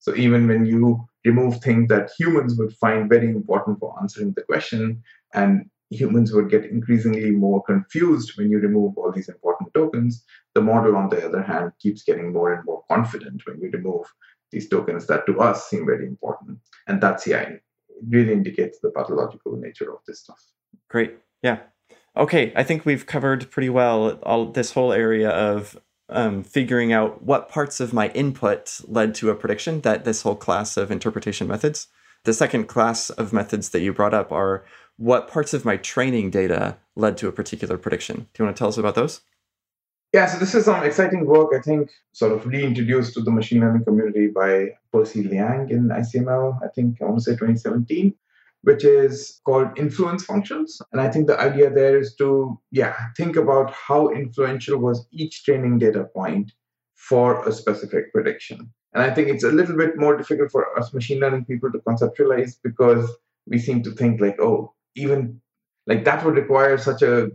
[0.00, 4.42] So even when you remove things that humans would find very important for answering the
[4.42, 5.02] question,
[5.34, 10.24] and humans would get increasingly more confused when you remove all these important tokens.
[10.54, 14.06] The model, on the other hand, keeps getting more and more confident when you remove
[14.50, 16.58] these tokens that to us seem very important.
[16.86, 17.62] And that's, yeah, it
[18.08, 20.42] really indicates the pathological nature of this stuff.
[20.88, 21.16] Great.
[21.42, 21.58] Yeah.
[22.16, 22.52] Okay.
[22.54, 25.78] I think we've covered pretty well all this whole area of
[26.08, 30.36] um, figuring out what parts of my input led to a prediction, that this whole
[30.36, 31.88] class of interpretation methods.
[32.24, 34.64] The second class of methods that you brought up are
[34.96, 38.26] what parts of my training data led to a particular prediction.
[38.34, 39.20] Do you want to tell us about those?
[40.12, 43.60] Yeah, so this is some exciting work, I think, sort of reintroduced to the machine
[43.60, 48.14] learning community by Percy Liang in ICML, I think I want to say 2017,
[48.62, 50.78] which is called influence functions.
[50.92, 55.44] And I think the idea there is to, yeah, think about how influential was each
[55.44, 56.52] training data point
[56.96, 58.70] for a specific prediction.
[58.94, 61.78] And I think it's a little bit more difficult for us machine learning people to
[61.78, 63.08] conceptualize because
[63.46, 65.40] we seem to think like, oh, even
[65.86, 67.30] like that would require such a,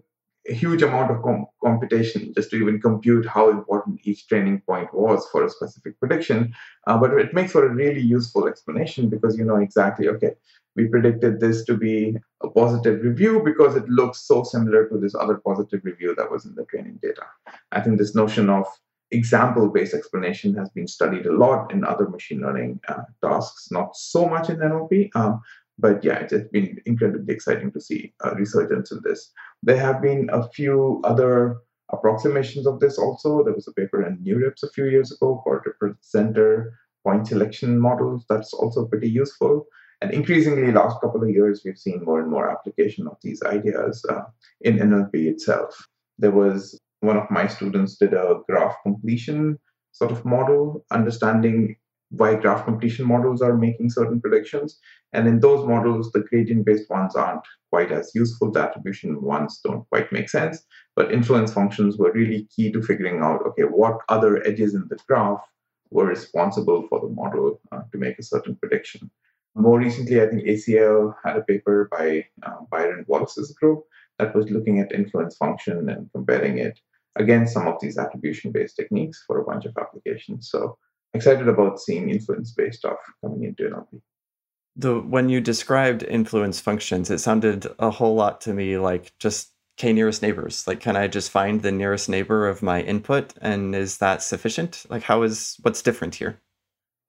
[0.49, 4.93] a huge amount of com- computation just to even compute how important each training point
[4.93, 6.53] was for a specific prediction.
[6.85, 10.31] Uh, but it makes for a really useful explanation because you know exactly, okay,
[10.75, 15.15] we predicted this to be a positive review because it looks so similar to this
[15.15, 17.23] other positive review that was in the training data.
[17.71, 18.65] I think this notion of
[19.11, 23.95] example based explanation has been studied a lot in other machine learning uh, tasks, not
[23.95, 25.15] so much in NLP.
[25.15, 25.41] Um,
[25.79, 29.31] but yeah, it's been incredibly exciting to see a resurgence in this.
[29.63, 31.57] There have been a few other
[31.91, 33.43] approximations of this also.
[33.43, 36.71] There was a paper in NeurIPS a few years ago called representer
[37.03, 38.25] point selection models.
[38.29, 39.65] That's also pretty useful.
[40.03, 44.05] And increasingly, last couple of years, we've seen more and more application of these ideas
[44.09, 44.23] uh,
[44.59, 45.87] in NLP itself.
[46.17, 49.57] There was one of my students did a graph completion
[49.93, 51.77] sort of model, understanding
[52.09, 54.77] why graph completion models are making certain predictions.
[55.13, 58.51] And in those models, the gradient based ones aren't quite as useful.
[58.51, 60.65] The attribution ones don't quite make sense.
[60.97, 64.99] But influence functions were really key to figuring out okay, what other edges in the
[65.07, 65.39] graph
[65.91, 69.09] were responsible for the model uh, to make a certain prediction.
[69.55, 73.83] More recently, I think ACL had a paper by uh, Byron Wallace's group
[74.17, 76.79] that was looking at influence function and comparing it
[77.15, 80.49] against some of these attribution based techniques for a bunch of applications.
[80.49, 80.77] So
[81.13, 84.01] excited about seeing influence-based stuff coming into NLP.
[84.75, 89.51] The when you described influence functions, it sounded a whole lot to me like just
[89.77, 90.65] k nearest neighbors.
[90.65, 94.85] Like, can I just find the nearest neighbor of my input, and is that sufficient?
[94.89, 96.41] Like, how is what's different here?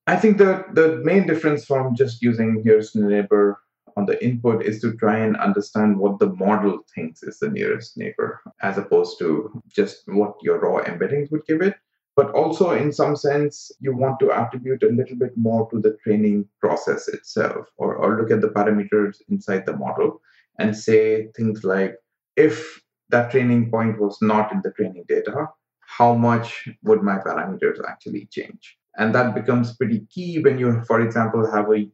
[0.06, 3.58] I think the the main difference from just using nearest neighbor
[3.96, 7.96] on the input is to try and understand what the model thinks is the nearest
[7.96, 11.76] neighbor, as opposed to just what your raw embeddings would give it.
[12.16, 15.96] But also in some sense you want to attribute a little bit more to the
[16.04, 20.20] training process itself or, or look at the parameters inside the model
[20.58, 21.96] and say things like
[22.36, 25.48] if that training point was not in the training data
[25.80, 31.00] how much would my parameters actually change and that becomes pretty key when you for
[31.00, 31.86] example have a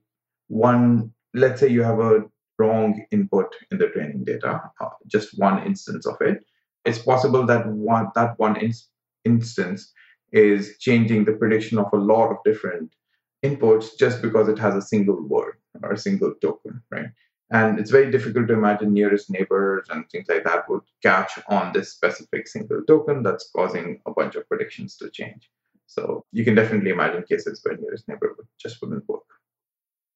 [0.49, 2.23] one let's say you have a
[2.59, 6.45] wrong input in the training data uh, just one instance of it
[6.85, 8.73] it's possible that one that one in,
[9.25, 9.93] instance
[10.33, 12.95] is changing the prediction of a lot of different
[13.45, 17.09] inputs just because it has a single word or a single token, right?
[17.51, 21.73] And it's very difficult to imagine nearest neighbors and things like that would catch on
[21.73, 25.51] this specific single token that's causing a bunch of predictions to change.
[25.90, 29.24] So you can definitely imagine cases where nearest neighbor just wouldn't work.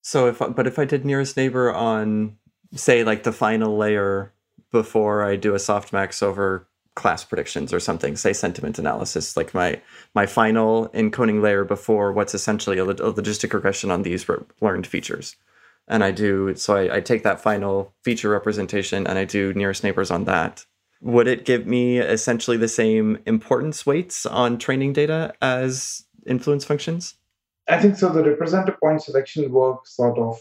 [0.02, 2.36] So if but if I did nearest neighbor on
[2.74, 4.32] say like the final layer
[4.70, 9.80] before I do a softmax over class predictions or something say sentiment analysis like my
[10.14, 14.28] my final encoding layer before what's essentially a, logistic regression on these
[14.60, 15.34] learned features
[15.88, 19.82] and i do so I, I take that final feature representation and i do nearest
[19.82, 20.66] neighbors on that
[21.00, 27.16] would it give me essentially the same importance weights on training data as influence functions
[27.68, 30.38] i think so the representer point selection work sort of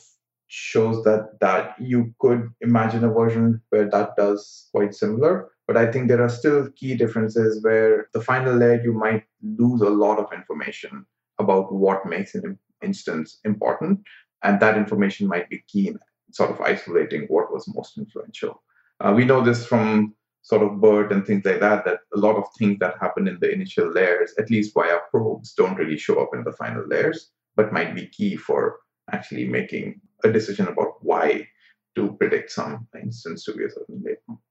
[0.56, 5.49] shows that that you could imagine a version where that does quite similar.
[5.66, 9.82] But I think there are still key differences where the final layer you might lose
[9.82, 11.08] a lot of information
[11.39, 14.01] about what makes an instance important,
[14.43, 15.97] and that information might be key in
[16.32, 18.62] sort of isolating what was most influential.
[18.99, 22.35] Uh, we know this from sort of BERT and things like that, that a lot
[22.35, 26.21] of things that happen in the initial layers, at least via probes, don't really show
[26.21, 28.79] up in the final layers, but might be key for
[29.11, 31.47] actually making a decision about why
[31.95, 34.41] to predict some instance to be a certain label.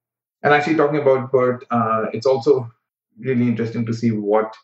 [0.43, 2.71] And actually, talking about BERT, uh, it's also
[3.19, 4.55] really interesting to see what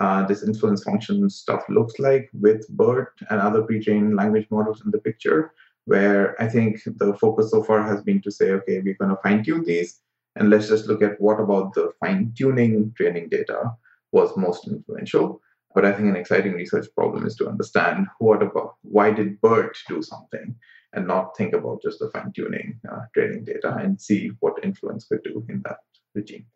[0.00, 4.90] uh, this influence function stuff looks like with BERT and other pre-trained language models in
[4.90, 5.52] the picture,
[5.84, 9.22] where I think the focus so far has been to say, okay, we're going to
[9.22, 10.00] fine tune these,
[10.38, 13.72] and let's just look at what about the fine tuning training data
[14.12, 15.40] was most influential.
[15.74, 19.76] But I think an exciting research problem is to understand what about why did BERT
[19.88, 20.54] do something
[20.94, 25.04] and not think about just the fine tuning uh, training data and see what influence
[25.04, 25.78] could do in that
[26.14, 26.46] regime.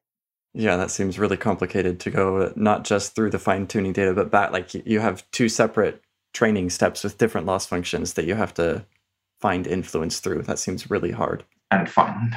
[0.54, 4.30] Yeah, that seems really complicated to go not just through the fine tuning data, but
[4.30, 6.02] back like you have two separate
[6.32, 8.86] training steps with different loss functions that you have to
[9.40, 10.42] find influence through.
[10.42, 12.34] That seems really hard and fun.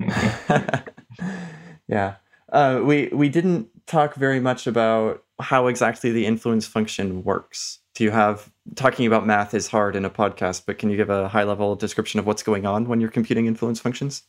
[1.88, 2.16] yeah,
[2.52, 7.80] uh, we we didn't talk very much about how exactly the influence function works.
[7.94, 11.10] Do you have talking about math is hard in a podcast, but can you give
[11.10, 14.22] a high level description of what's going on when you're computing influence functions?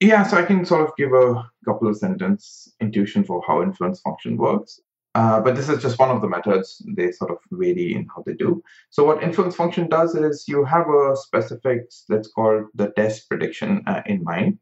[0.00, 4.00] Yeah, so I can sort of give a couple of sentence intuition for how influence
[4.00, 4.80] function works.
[5.14, 6.82] Uh, but this is just one of the methods.
[6.96, 8.62] They sort of vary in how they do.
[8.90, 13.82] So what influence function does is you have a specific, let's call the test prediction
[13.86, 14.58] uh, in mind.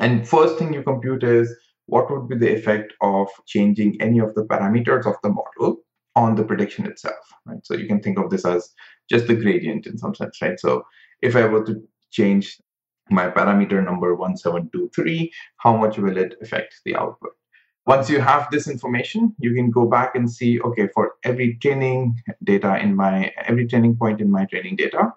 [0.00, 1.54] And first thing you compute is
[1.86, 5.82] what would be the effect of changing any of the parameters of the model
[6.16, 7.64] on the prediction itself, right?
[7.64, 8.70] So you can think of this as
[9.10, 10.58] just the gradient in some sense, right?
[10.58, 10.84] So
[11.20, 12.58] if I were to change
[13.10, 17.32] my parameter number 1723, how much will it affect the output?
[17.86, 22.16] Once you have this information, you can go back and see, okay, for every training
[22.44, 25.12] data in my, every training point in my training data,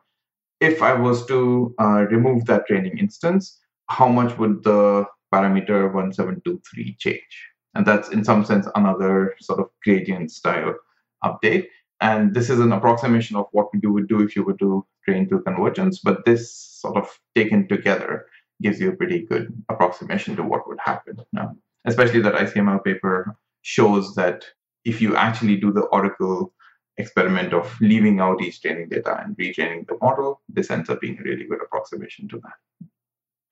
[0.59, 3.59] if I was to uh, remove that training instance,
[3.93, 7.33] how much would the parameter 1723 change?
[7.75, 10.75] And that's in some sense another sort of gradient style
[11.23, 11.67] update.
[12.01, 15.29] And this is an approximation of what you would do if you were to train
[15.29, 18.25] to convergence, but this sort of taken together
[18.61, 21.17] gives you a pretty good approximation to what would happen.
[21.31, 24.45] Now, especially that ICML paper shows that
[24.85, 26.53] if you actually do the Oracle
[26.97, 31.17] experiment of leaving out each training data and retraining the model, this ends up being
[31.19, 32.87] a really good approximation to that.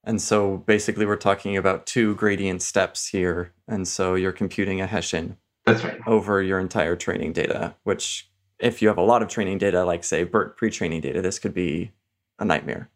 [0.04, 3.54] And so basically, we're talking about two gradient steps here.
[3.68, 5.38] And so you're computing a Hessian.
[5.66, 6.00] That's right.
[6.08, 8.30] Over your entire training data, which,
[8.60, 11.38] if you have a lot of training data, like say BERT pre training data, this
[11.38, 11.92] could be
[12.40, 12.90] a nightmare.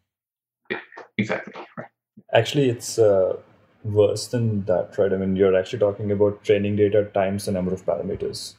[0.68, 0.80] Yeah,
[1.16, 1.54] exactly.
[1.78, 1.86] Right.
[2.32, 3.36] Actually, it's uh,
[3.84, 5.12] worse than that, right?
[5.12, 8.54] I mean, you're actually talking about training data times the number of parameters.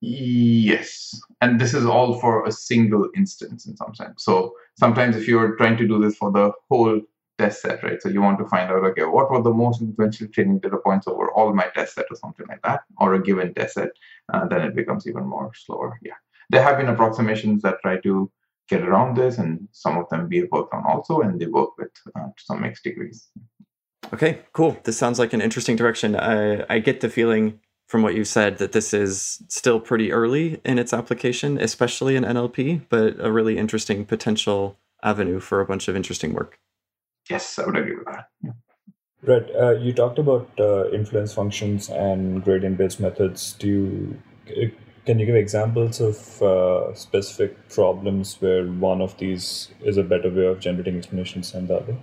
[0.00, 1.18] Yes.
[1.40, 4.24] And this is all for a single instance in some sense.
[4.24, 7.00] So sometimes if you're trying to do this for the whole
[7.38, 8.02] test set, right?
[8.02, 11.06] So you want to find out, okay, what were the most influential training data points
[11.06, 13.90] over all my test set or something like that, or a given test set,
[14.32, 15.98] uh, then it becomes even more slower.
[16.02, 16.14] Yeah.
[16.50, 18.30] There have been approximations that try to
[18.68, 21.70] get around this, and some of them we have worked on also, and they work
[21.78, 23.28] with uh, to some mixed degrees.
[24.12, 24.76] Okay, cool.
[24.84, 26.16] This sounds like an interesting direction.
[26.16, 30.60] I, I get the feeling from what you said that this is still pretty early
[30.64, 35.88] in its application, especially in NLP, but a really interesting potential avenue for a bunch
[35.88, 36.58] of interesting work
[37.30, 38.26] yes, I would agree with that.
[38.42, 38.52] Yeah.
[39.22, 39.46] Right.
[39.54, 43.54] Uh, you talked about uh, influence functions and gradient-based methods.
[43.54, 44.68] Do you uh,
[45.06, 50.28] can you give examples of uh, specific problems where one of these is a better
[50.28, 51.96] way of generating explanations than the other?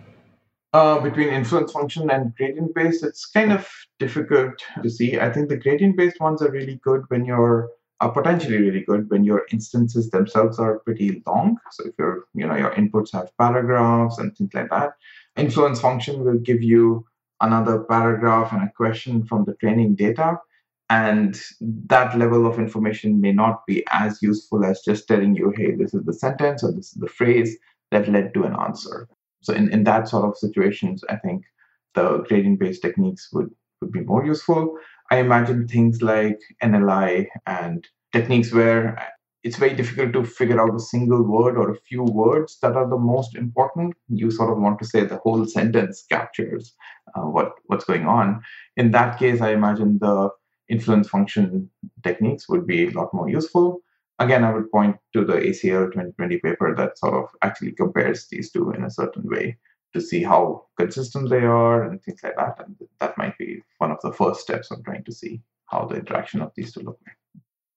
[0.74, 3.70] Uh, between influence function and gradient based, it's kind of
[4.00, 5.20] difficult to see.
[5.20, 7.70] I think the gradient based ones are really good when you're
[8.02, 11.58] are potentially really good when your instances themselves are pretty long.
[11.72, 14.94] So if your you know your inputs have paragraphs and things like that,
[15.38, 17.06] influence function will give you
[17.42, 20.40] another paragraph and a question from the training data.
[20.90, 21.40] And
[21.88, 25.94] that level of information may not be as useful as just telling you, hey, this
[25.94, 27.58] is the sentence or this is the phrase
[27.92, 29.08] that led to an answer.
[29.42, 31.44] So in, in that sort of situations, I think
[31.96, 33.50] the gradient based techniques would,
[33.82, 34.78] would be more useful.
[35.12, 38.98] I imagine things like NLI and techniques where
[39.44, 42.90] it's very difficult to figure out a single word or a few words that are
[42.90, 43.94] the most important.
[44.10, 46.74] You sort of want to say the whole sentence captures
[47.16, 48.42] uh, what what's going on.
[48.76, 50.30] In that case, I imagine the
[50.68, 51.70] influence function
[52.04, 53.82] techniques would be a lot more useful.
[54.20, 58.50] again, I would point to the ACL 2020 paper that sort of actually compares these
[58.52, 59.58] two in a certain way
[59.96, 62.60] to see how consistent they are and things like that.
[62.66, 65.96] And that might be one of the first steps on trying to see how the
[65.96, 67.16] interaction of these two look like.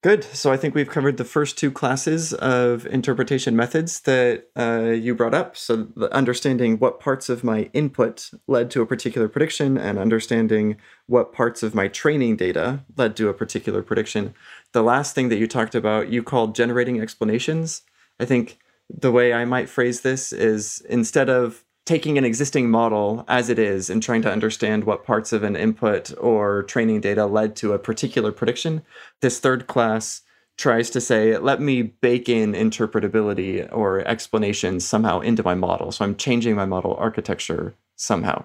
[0.02, 0.22] Good.
[0.22, 5.14] So I think we've covered the first two classes of interpretation methods that uh, you
[5.14, 5.56] brought up.
[5.56, 11.32] So understanding what parts of my input led to a particular prediction and understanding what
[11.32, 14.34] parts of my training data led to a particular prediction.
[14.72, 17.82] The last thing that you talked about, you called generating explanations.
[18.20, 18.58] I think
[18.88, 23.58] the way I might phrase this is instead of taking an existing model as it
[23.58, 27.72] is and trying to understand what parts of an input or training data led to
[27.72, 28.82] a particular prediction,
[29.22, 30.20] this third class
[30.58, 35.90] tries to say, let me bake in interpretability or explanations somehow into my model.
[35.90, 38.40] So I'm changing my model architecture somehow.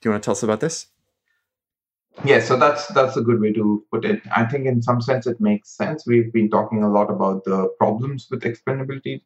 [0.00, 0.86] Do you want to tell us about this?
[2.24, 4.22] Yeah, so that's that's a good way to put it.
[4.34, 6.06] I think in some sense it makes sense.
[6.06, 9.20] We've been talking a lot about the problems with explainability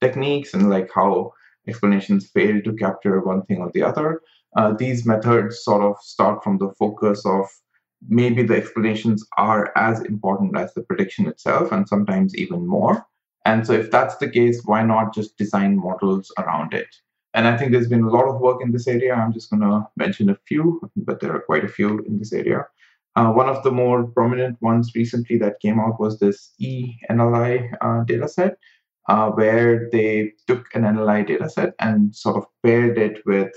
[0.00, 1.32] techniques and like how
[1.68, 4.20] explanations fail to capture one thing or the other.
[4.56, 7.46] Uh, these methods sort of start from the focus of
[8.08, 13.04] maybe the explanations are as important as the prediction itself, and sometimes even more.
[13.44, 16.88] And so, if that's the case, why not just design models around it?
[17.32, 19.14] And I think there's been a lot of work in this area.
[19.14, 22.32] I'm just going to mention a few, but there are quite a few in this
[22.32, 22.66] area.
[23.16, 28.04] Uh, one of the more prominent ones recently that came out was this eNLI uh,
[28.04, 28.54] dataset,
[29.10, 33.52] uh, where they took an NLI dataset and sort of paired it with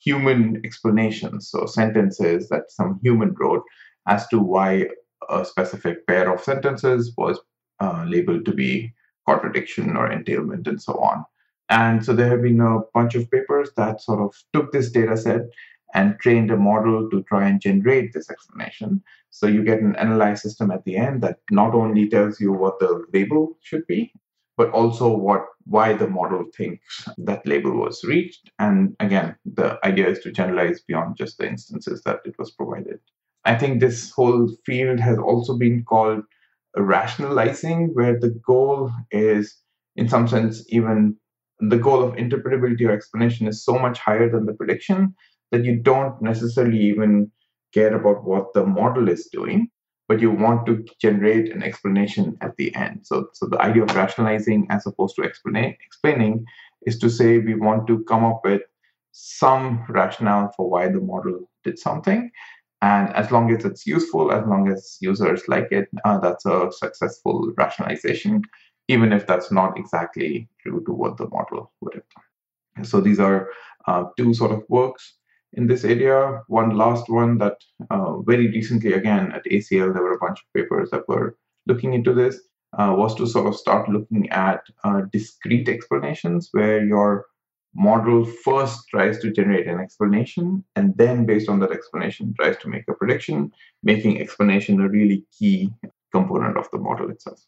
[0.00, 3.62] human explanations, so sentences that some human wrote
[4.08, 4.84] as to why
[5.30, 7.38] a specific pair of sentences was
[7.78, 8.92] uh, labeled to be
[9.28, 11.24] contradiction or entailment and so on.
[11.68, 15.16] And so there have been a bunch of papers that sort of took this data
[15.16, 15.42] set
[15.94, 19.04] and trained a model to try and generate this explanation.
[19.30, 22.80] So you get an NLI system at the end that not only tells you what
[22.80, 24.12] the label should be,
[24.56, 28.50] but also what why the model thinks that label was reached.
[28.58, 33.00] And again, the idea is to generalize beyond just the instances that it was provided.
[33.44, 36.22] I think this whole field has also been called
[36.76, 39.56] rationalizing, where the goal is,
[39.96, 41.16] in some sense, even
[41.58, 45.14] the goal of interpretability or explanation is so much higher than the prediction
[45.52, 47.30] that you don't necessarily even
[47.72, 49.68] care about what the model is doing
[50.08, 53.00] but you want to generate an explanation at the end.
[53.04, 56.44] So, so the idea of rationalizing as opposed to explain, explaining
[56.86, 58.62] is to say we want to come up with
[59.12, 62.30] some rationale for why the model did something.
[62.82, 66.70] And as long as it's useful, as long as users like it, uh, that's a
[66.70, 68.42] successful rationalization,
[68.88, 72.84] even if that's not exactly true to what the model would have done.
[72.84, 73.48] So these are
[73.88, 75.15] uh, two sort of works
[75.52, 76.42] in this area.
[76.48, 77.58] One last one that
[77.90, 81.36] uh, very recently, again at ACL, there were a bunch of papers that were
[81.66, 82.40] looking into this,
[82.78, 87.26] uh, was to sort of start looking at uh, discrete explanations where your
[87.74, 92.68] model first tries to generate an explanation and then based on that explanation tries to
[92.68, 95.70] make a prediction, making explanation a really key
[96.12, 97.40] component of the model itself.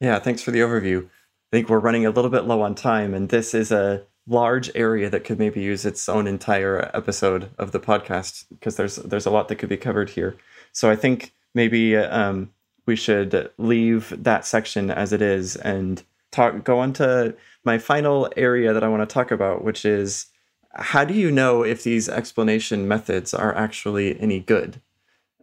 [0.00, 1.04] Yeah, thanks for the overview.
[1.04, 4.70] I think we're running a little bit low on time, and this is a large
[4.74, 9.26] area that could maybe use its own entire episode of the podcast because there's there's
[9.26, 10.36] a lot that could be covered here.
[10.72, 12.50] So I think maybe um,
[12.86, 18.30] we should leave that section as it is and talk go on to my final
[18.36, 20.26] area that I want to talk about, which is
[20.74, 24.80] how do you know if these explanation methods are actually any good?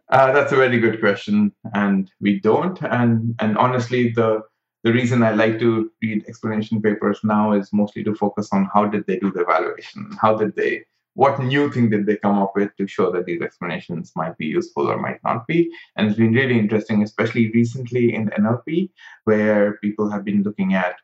[0.10, 2.80] Uh, that's a very good question, and we don't.
[2.84, 4.42] And and honestly, the
[4.86, 8.86] the reason I like to read explanation papers now is mostly to focus on how
[8.86, 12.52] did they do the evaluation, how did they, what new thing did they come up
[12.56, 15.72] with to show that these explanations might be useful or might not be.
[15.96, 18.92] And it's been really interesting, especially recently in NLP,
[19.24, 20.98] where people have been looking at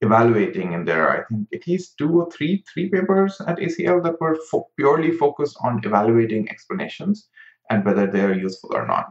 [0.00, 4.02] evaluating, and there are I think at least two or three three papers at ACL
[4.02, 7.28] that were fo- purely focused on evaluating explanations
[7.70, 9.10] and whether they are useful or not.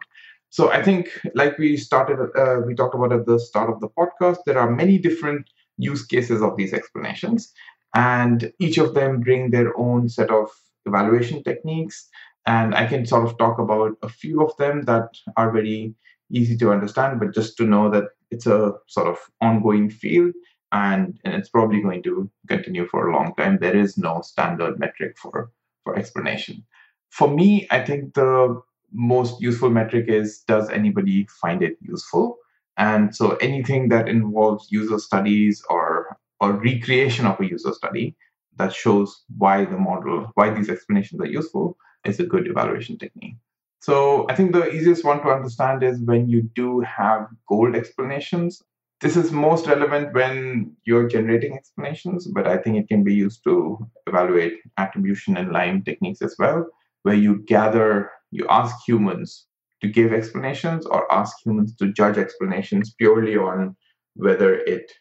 [0.50, 3.90] So I think, like we started, uh, we talked about at the start of the
[3.90, 7.54] podcast, there are many different use cases of these explanations,
[7.94, 10.50] and each of them bring their own set of
[10.86, 12.08] evaluation techniques.
[12.46, 15.94] And I can sort of talk about a few of them that are very
[16.32, 20.34] easy to understand, but just to know that it's a sort of ongoing field
[20.72, 23.58] and, and it's probably going to continue for a long time.
[23.60, 25.52] There is no standard metric for,
[25.84, 26.66] for explanation.
[27.10, 28.62] For me, I think the
[28.94, 32.38] most useful metric is does anybody find it useful?
[32.78, 38.16] And so anything that involves user studies or or recreation of a user study
[38.58, 43.36] that shows why the model, why these explanations are useful, is a good evaluation technique.
[43.80, 48.64] So I think the easiest one to understand is when you do have gold explanations.
[49.00, 53.44] this is most relevant when you're generating explanations, but I think it can be used
[53.44, 56.68] to evaluate attribution and LIME techniques as well,
[57.04, 59.48] where you gather, you ask humans
[59.82, 63.76] to give explanations or ask humans to judge explanations purely on
[64.16, 64.92] whether it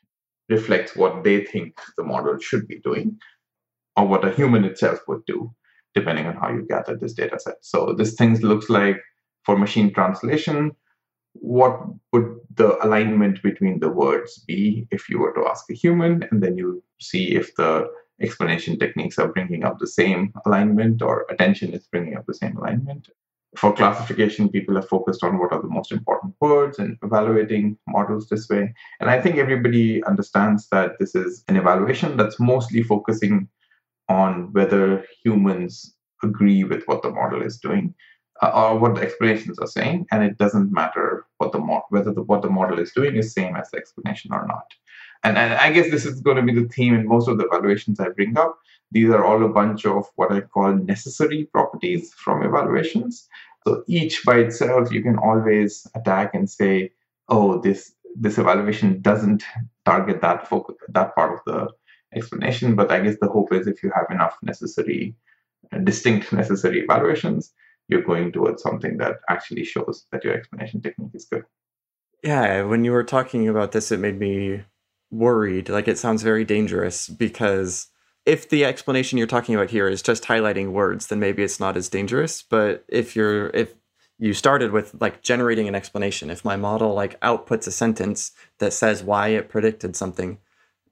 [0.49, 3.19] reflects what they think the model should be doing
[3.97, 5.51] or what a human itself would do,
[5.95, 7.57] depending on how you gather this data set.
[7.63, 9.01] So this thing looks like
[9.45, 10.73] for machine translation,
[11.33, 11.81] what
[12.13, 16.43] would the alignment between the words be if you were to ask a human and
[16.43, 17.89] then you see if the
[18.21, 22.57] explanation techniques are bringing up the same alignment or attention is bringing up the same
[22.57, 23.09] alignment
[23.57, 28.29] for classification people are focused on what are the most important words and evaluating models
[28.29, 33.49] this way and i think everybody understands that this is an evaluation that's mostly focusing
[34.09, 37.95] on whether humans agree with what the model is doing
[38.43, 42.13] uh, or what the explanations are saying, and it doesn't matter what the mo- whether
[42.13, 44.67] the, what the model is doing is same as the explanation or not.
[45.25, 47.47] And, and I guess this is going to be the theme in most of the
[47.47, 48.59] evaluations I bring up.
[48.93, 53.29] These are all a bunch of what I call necessary properties from evaluations.
[53.67, 56.93] So each by itself, you can always attack and say,
[57.29, 59.43] "Oh, this this evaluation doesn't
[59.85, 61.69] target that focus, that part of the
[62.15, 65.17] explanation." But I guess the hope is if you have enough necessary,
[65.73, 67.53] uh, distinct necessary evaluations,
[67.89, 71.45] you're going towards something that actually shows that your explanation technique is good.
[72.23, 74.65] Yeah, when you were talking about this, it made me
[75.11, 75.69] worried.
[75.69, 77.89] Like it sounds very dangerous because
[78.25, 81.77] if the explanation you're talking about here is just highlighting words, then maybe it's not
[81.77, 82.43] as dangerous.
[82.43, 83.75] But if you're if
[84.19, 88.73] you started with like generating an explanation, if my model like outputs a sentence that
[88.73, 90.39] says why it predicted something,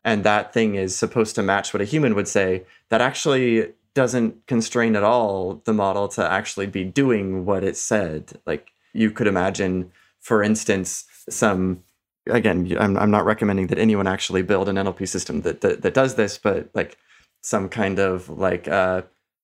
[0.04, 4.46] and that thing is supposed to match what a human would say, that actually doesn't
[4.46, 8.38] constrain at all the model to actually be doing what it said.
[8.44, 9.90] Like you could imagine,
[10.20, 11.82] for instance, some
[12.26, 15.94] again, I'm, I'm not recommending that anyone actually build an NLP system that, that, that
[15.94, 16.96] does this, but like
[17.42, 19.02] some kind of like uh,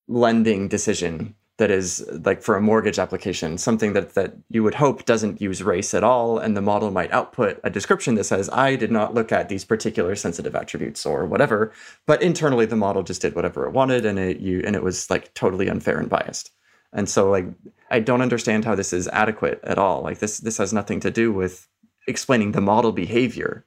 [0.09, 5.05] lending decision that is like for a mortgage application, something that, that you would hope
[5.05, 6.39] doesn't use race at all.
[6.39, 9.67] And the model might output a description that says, I did not look at these
[9.67, 11.71] particular sensitive attributes or whatever.
[12.07, 15.11] But internally the model just did whatever it wanted and it you and it was
[15.11, 16.51] like totally unfair and biased.
[16.95, 17.45] And so like
[17.91, 20.01] I don't understand how this is adequate at all.
[20.01, 21.69] Like this this has nothing to do with
[22.07, 23.67] explaining the model behavior.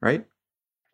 [0.00, 0.26] Right?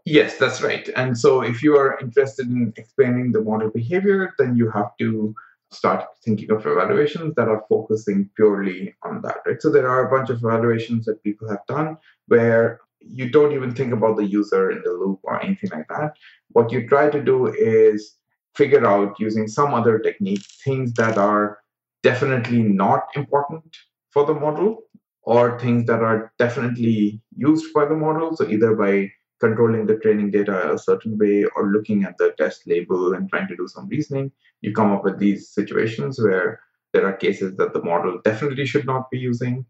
[0.05, 0.89] Yes, that's right.
[0.97, 5.35] And so if you are interested in explaining the model behavior, then you have to
[5.71, 9.61] start thinking of evaluations that are focusing purely on that, right?
[9.63, 11.97] So there are a bunch of evaluations that people have done
[12.27, 16.15] where you don't even think about the user in the loop or anything like that.
[16.51, 18.17] What you try to do is
[18.55, 21.59] figure out using some other technique things that are
[22.03, 23.77] definitely not important
[24.11, 24.83] for the model
[25.23, 28.37] or things that are definitely used by the model.
[28.37, 29.11] So either by
[29.41, 33.49] controlling the training data a certain way or looking at the test label and trying
[33.49, 36.61] to do some reasoning, you come up with these situations where
[36.93, 39.65] there are cases that the model definitely should not be using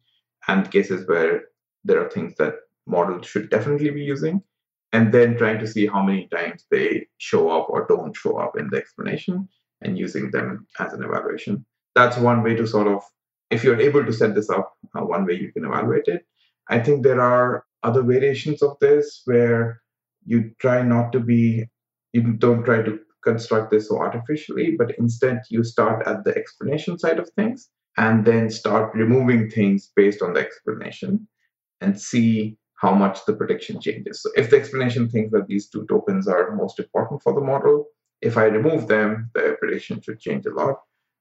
[0.49, 1.45] and cases where
[1.85, 2.55] there are things that
[2.87, 4.43] models should definitely be using
[4.93, 8.59] and then trying to see how many times they show up or don't show up
[8.59, 9.49] in the explanation
[9.81, 13.03] and using them as an evaluation that's one way to sort of
[13.53, 16.23] if you're able to set this up uh, one way you can evaluate it.
[16.69, 19.83] I think there are other variations of this where
[20.25, 21.67] you try not to be
[22.13, 26.99] you don't try to construct this so artificially but instead you start at the explanation
[26.99, 31.29] side of things and then start removing things based on the explanation
[31.81, 34.23] and see how much the prediction changes.
[34.23, 37.87] So if the explanation thinks that these two tokens are most important for the model
[38.23, 40.77] if i remove them the prediction should change a lot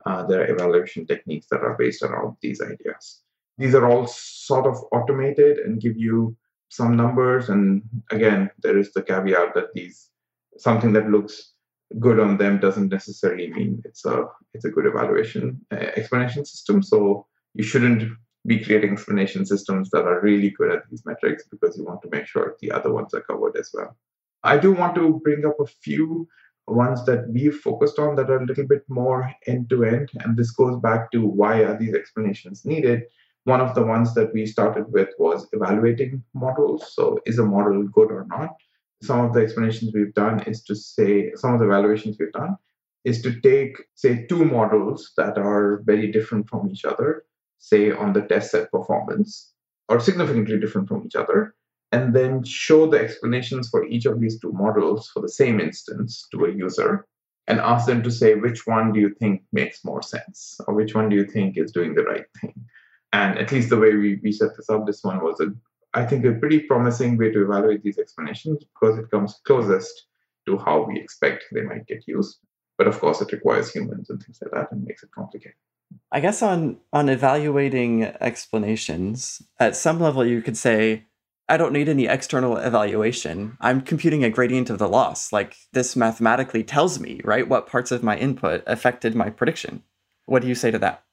[0.05, 3.21] uh, there are evaluation techniques that are based around these ideas.
[3.57, 6.35] These are all sort of automated and give you
[6.69, 7.49] some numbers.
[7.49, 10.09] And again there is the caveat that these
[10.57, 11.53] something that looks
[11.99, 16.81] good on them doesn't necessarily mean it's a it's a good evaluation uh, explanation system.
[16.81, 18.03] So you shouldn't
[18.47, 22.09] be creating explanation systems that are really good at these metrics because you want to
[22.11, 23.95] make sure the other ones are covered as well.
[24.43, 26.27] I do want to bring up a few
[26.71, 30.37] ones that we've focused on that are a little bit more end to end and
[30.37, 33.03] this goes back to why are these explanations needed
[33.45, 36.93] one of the ones that we started with was evaluating models.
[36.93, 38.55] So, is a model good or not?
[39.01, 42.55] Some of the explanations we've done is to say, some of the evaluations we've done
[43.03, 47.25] is to take, say, two models that are very different from each other,
[47.57, 49.53] say on the test set performance,
[49.89, 51.55] or significantly different from each other,
[51.91, 56.27] and then show the explanations for each of these two models for the same instance
[56.31, 57.05] to a user
[57.47, 60.95] and ask them to say which one do you think makes more sense or which
[60.95, 62.53] one do you think is doing the right thing
[63.13, 65.47] and at least the way we, we set this up, this one was a,
[65.93, 70.05] I think, a pretty promising way to evaluate these explanations because it comes closest
[70.47, 72.37] to how we expect they might get used.
[72.77, 75.55] But of course, it requires humans and things like that and makes it complicated.
[76.09, 81.03] I guess on on evaluating explanations, at some level you could say,
[81.51, 83.57] I don't need any external evaluation.
[83.59, 85.33] I'm computing a gradient of the loss.
[85.33, 89.83] Like this mathematically tells me, right, what parts of my input affected my prediction.
[90.27, 91.03] What do you say to that?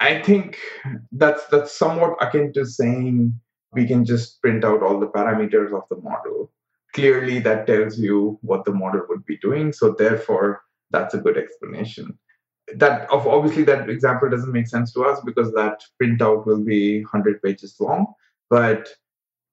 [0.00, 0.58] I think
[1.12, 3.38] that's that's somewhat akin to saying
[3.72, 6.50] we can just print out all the parameters of the model.
[6.92, 9.72] Clearly, that tells you what the model would be doing.
[9.72, 12.18] So therefore, that's a good explanation.
[12.74, 17.02] That of obviously that example doesn't make sense to us because that printout will be
[17.04, 18.14] 100 pages long.
[18.48, 18.88] But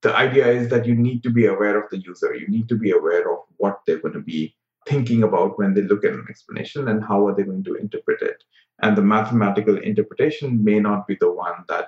[0.01, 2.35] the idea is that you need to be aware of the user.
[2.35, 4.55] You need to be aware of what they're going to be
[4.87, 8.21] thinking about when they look at an explanation and how are they going to interpret
[8.21, 8.43] it.
[8.81, 11.87] And the mathematical interpretation may not be the one that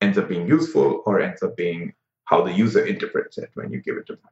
[0.00, 1.92] ends up being useful or ends up being
[2.26, 4.30] how the user interprets it when you give it to them.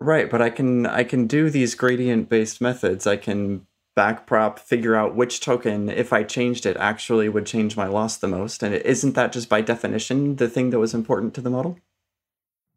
[0.00, 3.06] Right, but I can I can do these gradient based methods.
[3.06, 3.66] I can
[3.96, 8.26] backprop figure out which token if I changed it actually would change my loss the
[8.26, 11.78] most and isn't that just by definition the thing that was important to the model?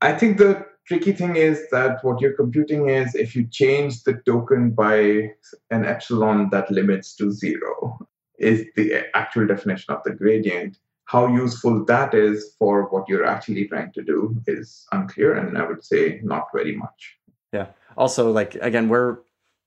[0.02, 4.14] I think the tricky thing is that what you're computing is if you change the
[4.26, 5.32] token by
[5.70, 8.00] an epsilon that limits to zero
[8.40, 10.78] is the actual definition of the gradient.
[11.06, 15.66] How useful that is for what you're actually trying to do is unclear and i
[15.66, 17.18] would say not very much.
[17.52, 17.68] Yeah.
[17.96, 19.20] Also like again we're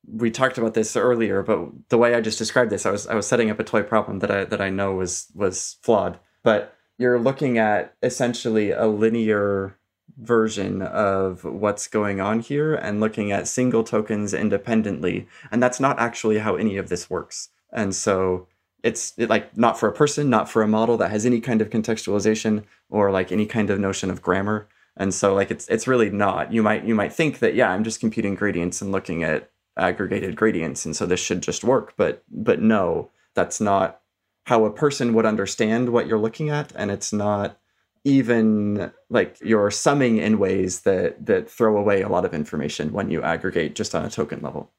[0.07, 3.15] we talked about this earlier but the way i just described this i was i
[3.15, 6.19] was setting up a toy problem that i that i know was was flawed.
[6.43, 9.79] But you're looking at essentially a linear
[10.19, 15.99] version of what's going on here and looking at single tokens independently and that's not
[15.99, 18.47] actually how any of this works and so
[18.83, 21.71] it's like not for a person, not for a model that has any kind of
[21.71, 24.69] contextualization or like any kind of notion of grammar.
[24.97, 26.53] And so like it's it's really not.
[26.53, 30.37] You might you might think that yeah, I'm just computing gradients and looking at aggregated
[30.37, 34.01] gradients and so this should just work, but but no, that's not
[34.47, 37.59] how a person would understand what you're looking at and it's not
[38.05, 43.11] even like you're summing in ways that that throw away a lot of information when
[43.11, 44.71] you aggregate just on a token level.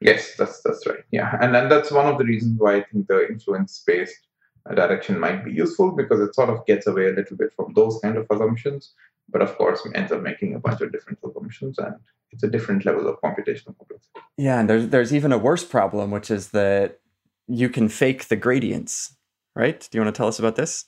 [0.00, 1.04] Yes, that's that's right.
[1.10, 4.26] Yeah, and and that's one of the reasons why I think the influence-based
[4.74, 7.98] direction might be useful because it sort of gets away a little bit from those
[8.02, 8.92] kind of assumptions,
[9.28, 11.94] but of course ends up making a bunch of different assumptions, and
[12.32, 14.20] it's a different level of computational complexity.
[14.36, 17.00] Yeah, and there's there's even a worse problem, which is that
[17.46, 19.16] you can fake the gradients,
[19.56, 19.80] right?
[19.90, 20.84] Do you want to tell us about this?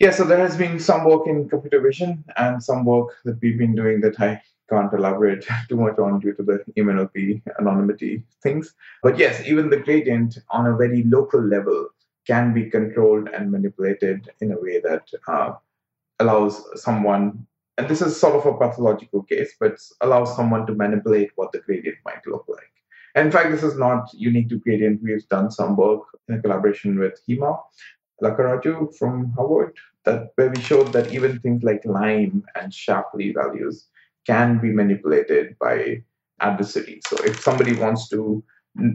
[0.00, 3.58] Yeah, so there has been some work in computer vision and some work that we've
[3.58, 8.74] been doing that I can't elaborate too much on due to the EMNLP anonymity things.
[9.02, 11.88] But yes, even the gradient on a very local level
[12.26, 15.52] can be controlled and manipulated in a way that uh,
[16.18, 17.46] allows someone,
[17.78, 21.60] and this is sort of a pathological case, but allows someone to manipulate what the
[21.60, 22.72] gradient might look like.
[23.14, 25.02] And in fact, this is not unique to gradient.
[25.02, 27.60] We've done some work in collaboration with Hima
[28.22, 33.88] Lakkaraju from Harvard, that where we showed that even things like LIME and Shapley values
[34.26, 36.02] can be manipulated by
[36.40, 37.02] adversaries.
[37.06, 38.42] So if somebody wants to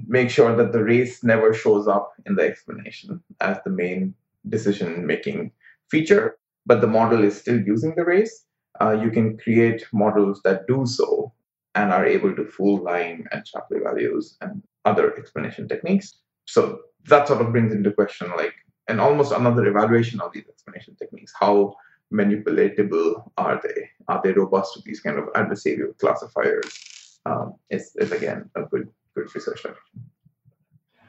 [0.08, 4.14] make sure that the race never shows up in the explanation as the main
[4.50, 5.52] decision making
[5.90, 8.46] feature, but the model is still using the race,
[8.82, 11.34] uh, you can create models that do so
[11.76, 16.16] and are able to fool LIME and Shapley values and other explanation techniques.
[16.46, 18.54] So that sort of brings into question like
[18.90, 21.34] and almost another evaluation of these explanation techniques.
[21.40, 21.76] How
[22.12, 23.90] manipulatable are they?
[24.08, 27.20] Are they robust to these kind of adversarial classifiers?
[27.26, 30.02] Um, is, is again a good good research direction.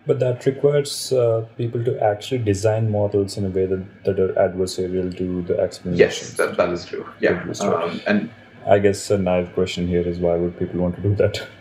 [0.06, 4.32] But that requires uh, people to actually design models in a way that, that are
[4.32, 5.98] adversarial to the explanation.
[5.98, 7.06] Yes, that, that is true.
[7.20, 8.30] Yeah, um, and
[8.66, 11.46] I guess a naive question here is why would people want to do that?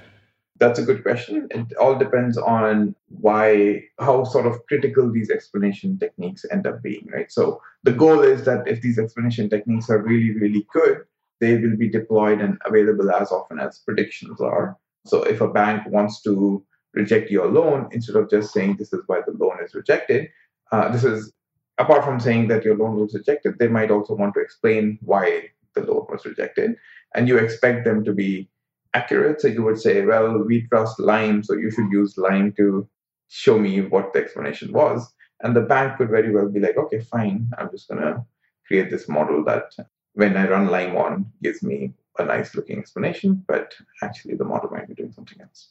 [0.59, 1.47] That's a good question.
[1.51, 7.07] It all depends on why, how sort of critical these explanation techniques end up being,
[7.13, 7.31] right?
[7.31, 11.05] So the goal is that if these explanation techniques are really, really good,
[11.39, 14.77] they will be deployed and available as often as predictions are.
[15.05, 16.61] So if a bank wants to
[16.93, 20.29] reject your loan, instead of just saying this is why the loan is rejected,
[20.73, 21.31] uh, this is
[21.77, 25.49] apart from saying that your loan was rejected, they might also want to explain why
[25.73, 26.75] the loan was rejected.
[27.15, 28.49] And you expect them to be
[28.93, 29.41] accurate.
[29.41, 32.87] So you would say, well, we trust Lime, so you should use Lime to
[33.27, 35.13] show me what the explanation was.
[35.41, 38.25] And the bank could very well be like, okay, fine, I'm just going to
[38.67, 39.71] create this model that
[40.13, 43.73] when I run Lime on gives me a nice looking explanation, but
[44.03, 45.69] actually the model might be doing something else.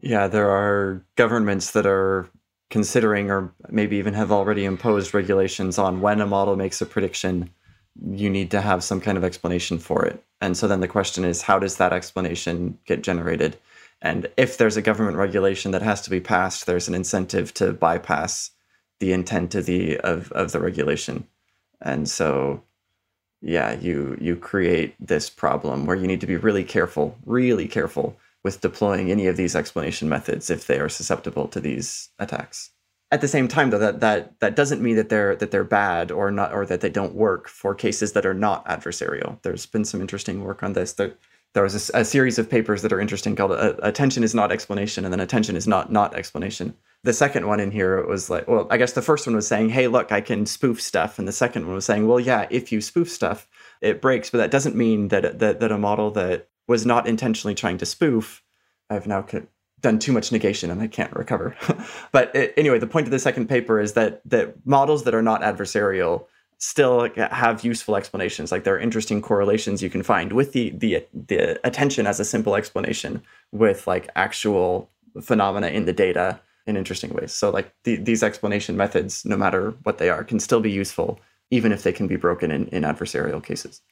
[0.00, 2.28] Yeah, there are governments that are
[2.70, 7.50] considering or maybe even have already imposed regulations on when a model makes a prediction
[8.02, 10.22] you need to have some kind of explanation for it.
[10.40, 13.56] And so then the question is, how does that explanation get generated?
[14.02, 17.72] And if there's a government regulation that has to be passed, there's an incentive to
[17.72, 18.50] bypass
[19.00, 21.26] the intent of the of, of the regulation.
[21.80, 22.62] And so
[23.40, 28.16] yeah, you you create this problem where you need to be really careful, really careful
[28.42, 32.70] with deploying any of these explanation methods if they are susceptible to these attacks.
[33.10, 36.10] At the same time, though, that that that doesn't mean that they're that they're bad
[36.10, 39.40] or not or that they don't work for cases that are not adversarial.
[39.42, 40.94] There's been some interesting work on this.
[40.94, 41.14] There,
[41.52, 44.50] there was a, a series of papers that are interesting called uh, "Attention is not
[44.50, 46.74] explanation" and then "Attention is not not explanation."
[47.04, 49.68] The second one in here was like, well, I guess the first one was saying,
[49.68, 52.72] "Hey, look, I can spoof stuff," and the second one was saying, "Well, yeah, if
[52.72, 53.46] you spoof stuff,
[53.80, 57.54] it breaks," but that doesn't mean that that that a model that was not intentionally
[57.54, 58.42] trying to spoof.
[58.90, 59.22] I've now
[59.84, 61.54] done too much negation and I can't recover.
[62.12, 65.22] but it, anyway, the point of the second paper is that that models that are
[65.22, 66.24] not adversarial
[66.58, 68.50] still have useful explanations.
[68.50, 72.24] Like there are interesting correlations you can find with the the the attention as a
[72.24, 73.22] simple explanation
[73.52, 77.32] with like actual phenomena in the data in interesting ways.
[77.32, 81.20] So like the, these explanation methods, no matter what they are, can still be useful
[81.50, 83.82] even if they can be broken in, in adversarial cases.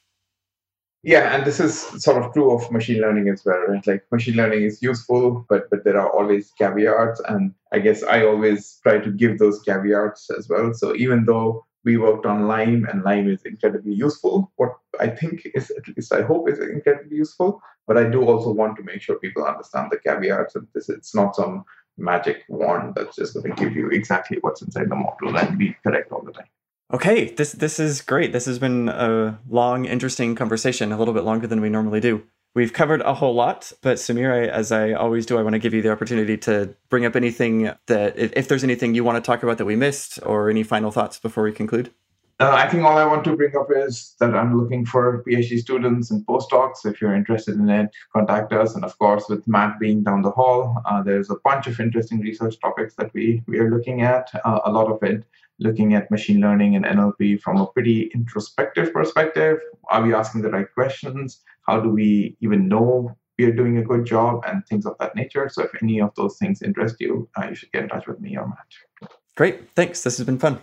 [1.03, 3.85] Yeah, and this is sort of true of machine learning as well, right?
[3.85, 8.25] Like machine learning is useful, but but there are always caveats, and I guess I
[8.25, 10.73] always try to give those caveats as well.
[10.73, 14.51] So even though we worked on Lime, and Lime is incredibly useful.
[14.55, 17.61] What I think is, at least I hope, is incredibly useful.
[17.87, 20.55] But I do also want to make sure people understand the caveats.
[20.55, 21.65] And this, it's not some
[21.97, 25.75] magic wand that's just going to give you exactly what's inside the model and be
[25.83, 26.47] correct all the time.
[26.91, 28.33] Okay, this this is great.
[28.33, 32.23] This has been a long, interesting conversation, a little bit longer than we normally do.
[32.55, 35.59] We've covered a whole lot, but Sameer, I, as I always do, I want to
[35.59, 39.15] give you the opportunity to bring up anything that, if, if, there's anything you want
[39.15, 41.91] to talk about that we missed, or any final thoughts before we conclude.
[42.39, 45.57] Uh, I think all I want to bring up is that I'm looking for PhD
[45.57, 46.85] students and postdocs.
[46.85, 48.75] If you're interested in it, contact us.
[48.75, 52.19] And of course, with Matt being down the hall, uh, there's a bunch of interesting
[52.19, 54.29] research topics that we we are looking at.
[54.45, 55.23] Uh, a lot of it
[55.59, 59.59] looking at machine learning and NLP from a pretty introspective perspective.
[59.89, 61.41] Are we asking the right questions?
[61.67, 65.15] How do we even know we are doing a good job and things of that
[65.15, 65.49] nature?
[65.49, 68.19] So if any of those things interest you, uh, you should get in touch with
[68.19, 69.09] me or Matt.
[69.35, 69.71] Great.
[69.75, 70.03] Thanks.
[70.03, 70.61] This has been fun.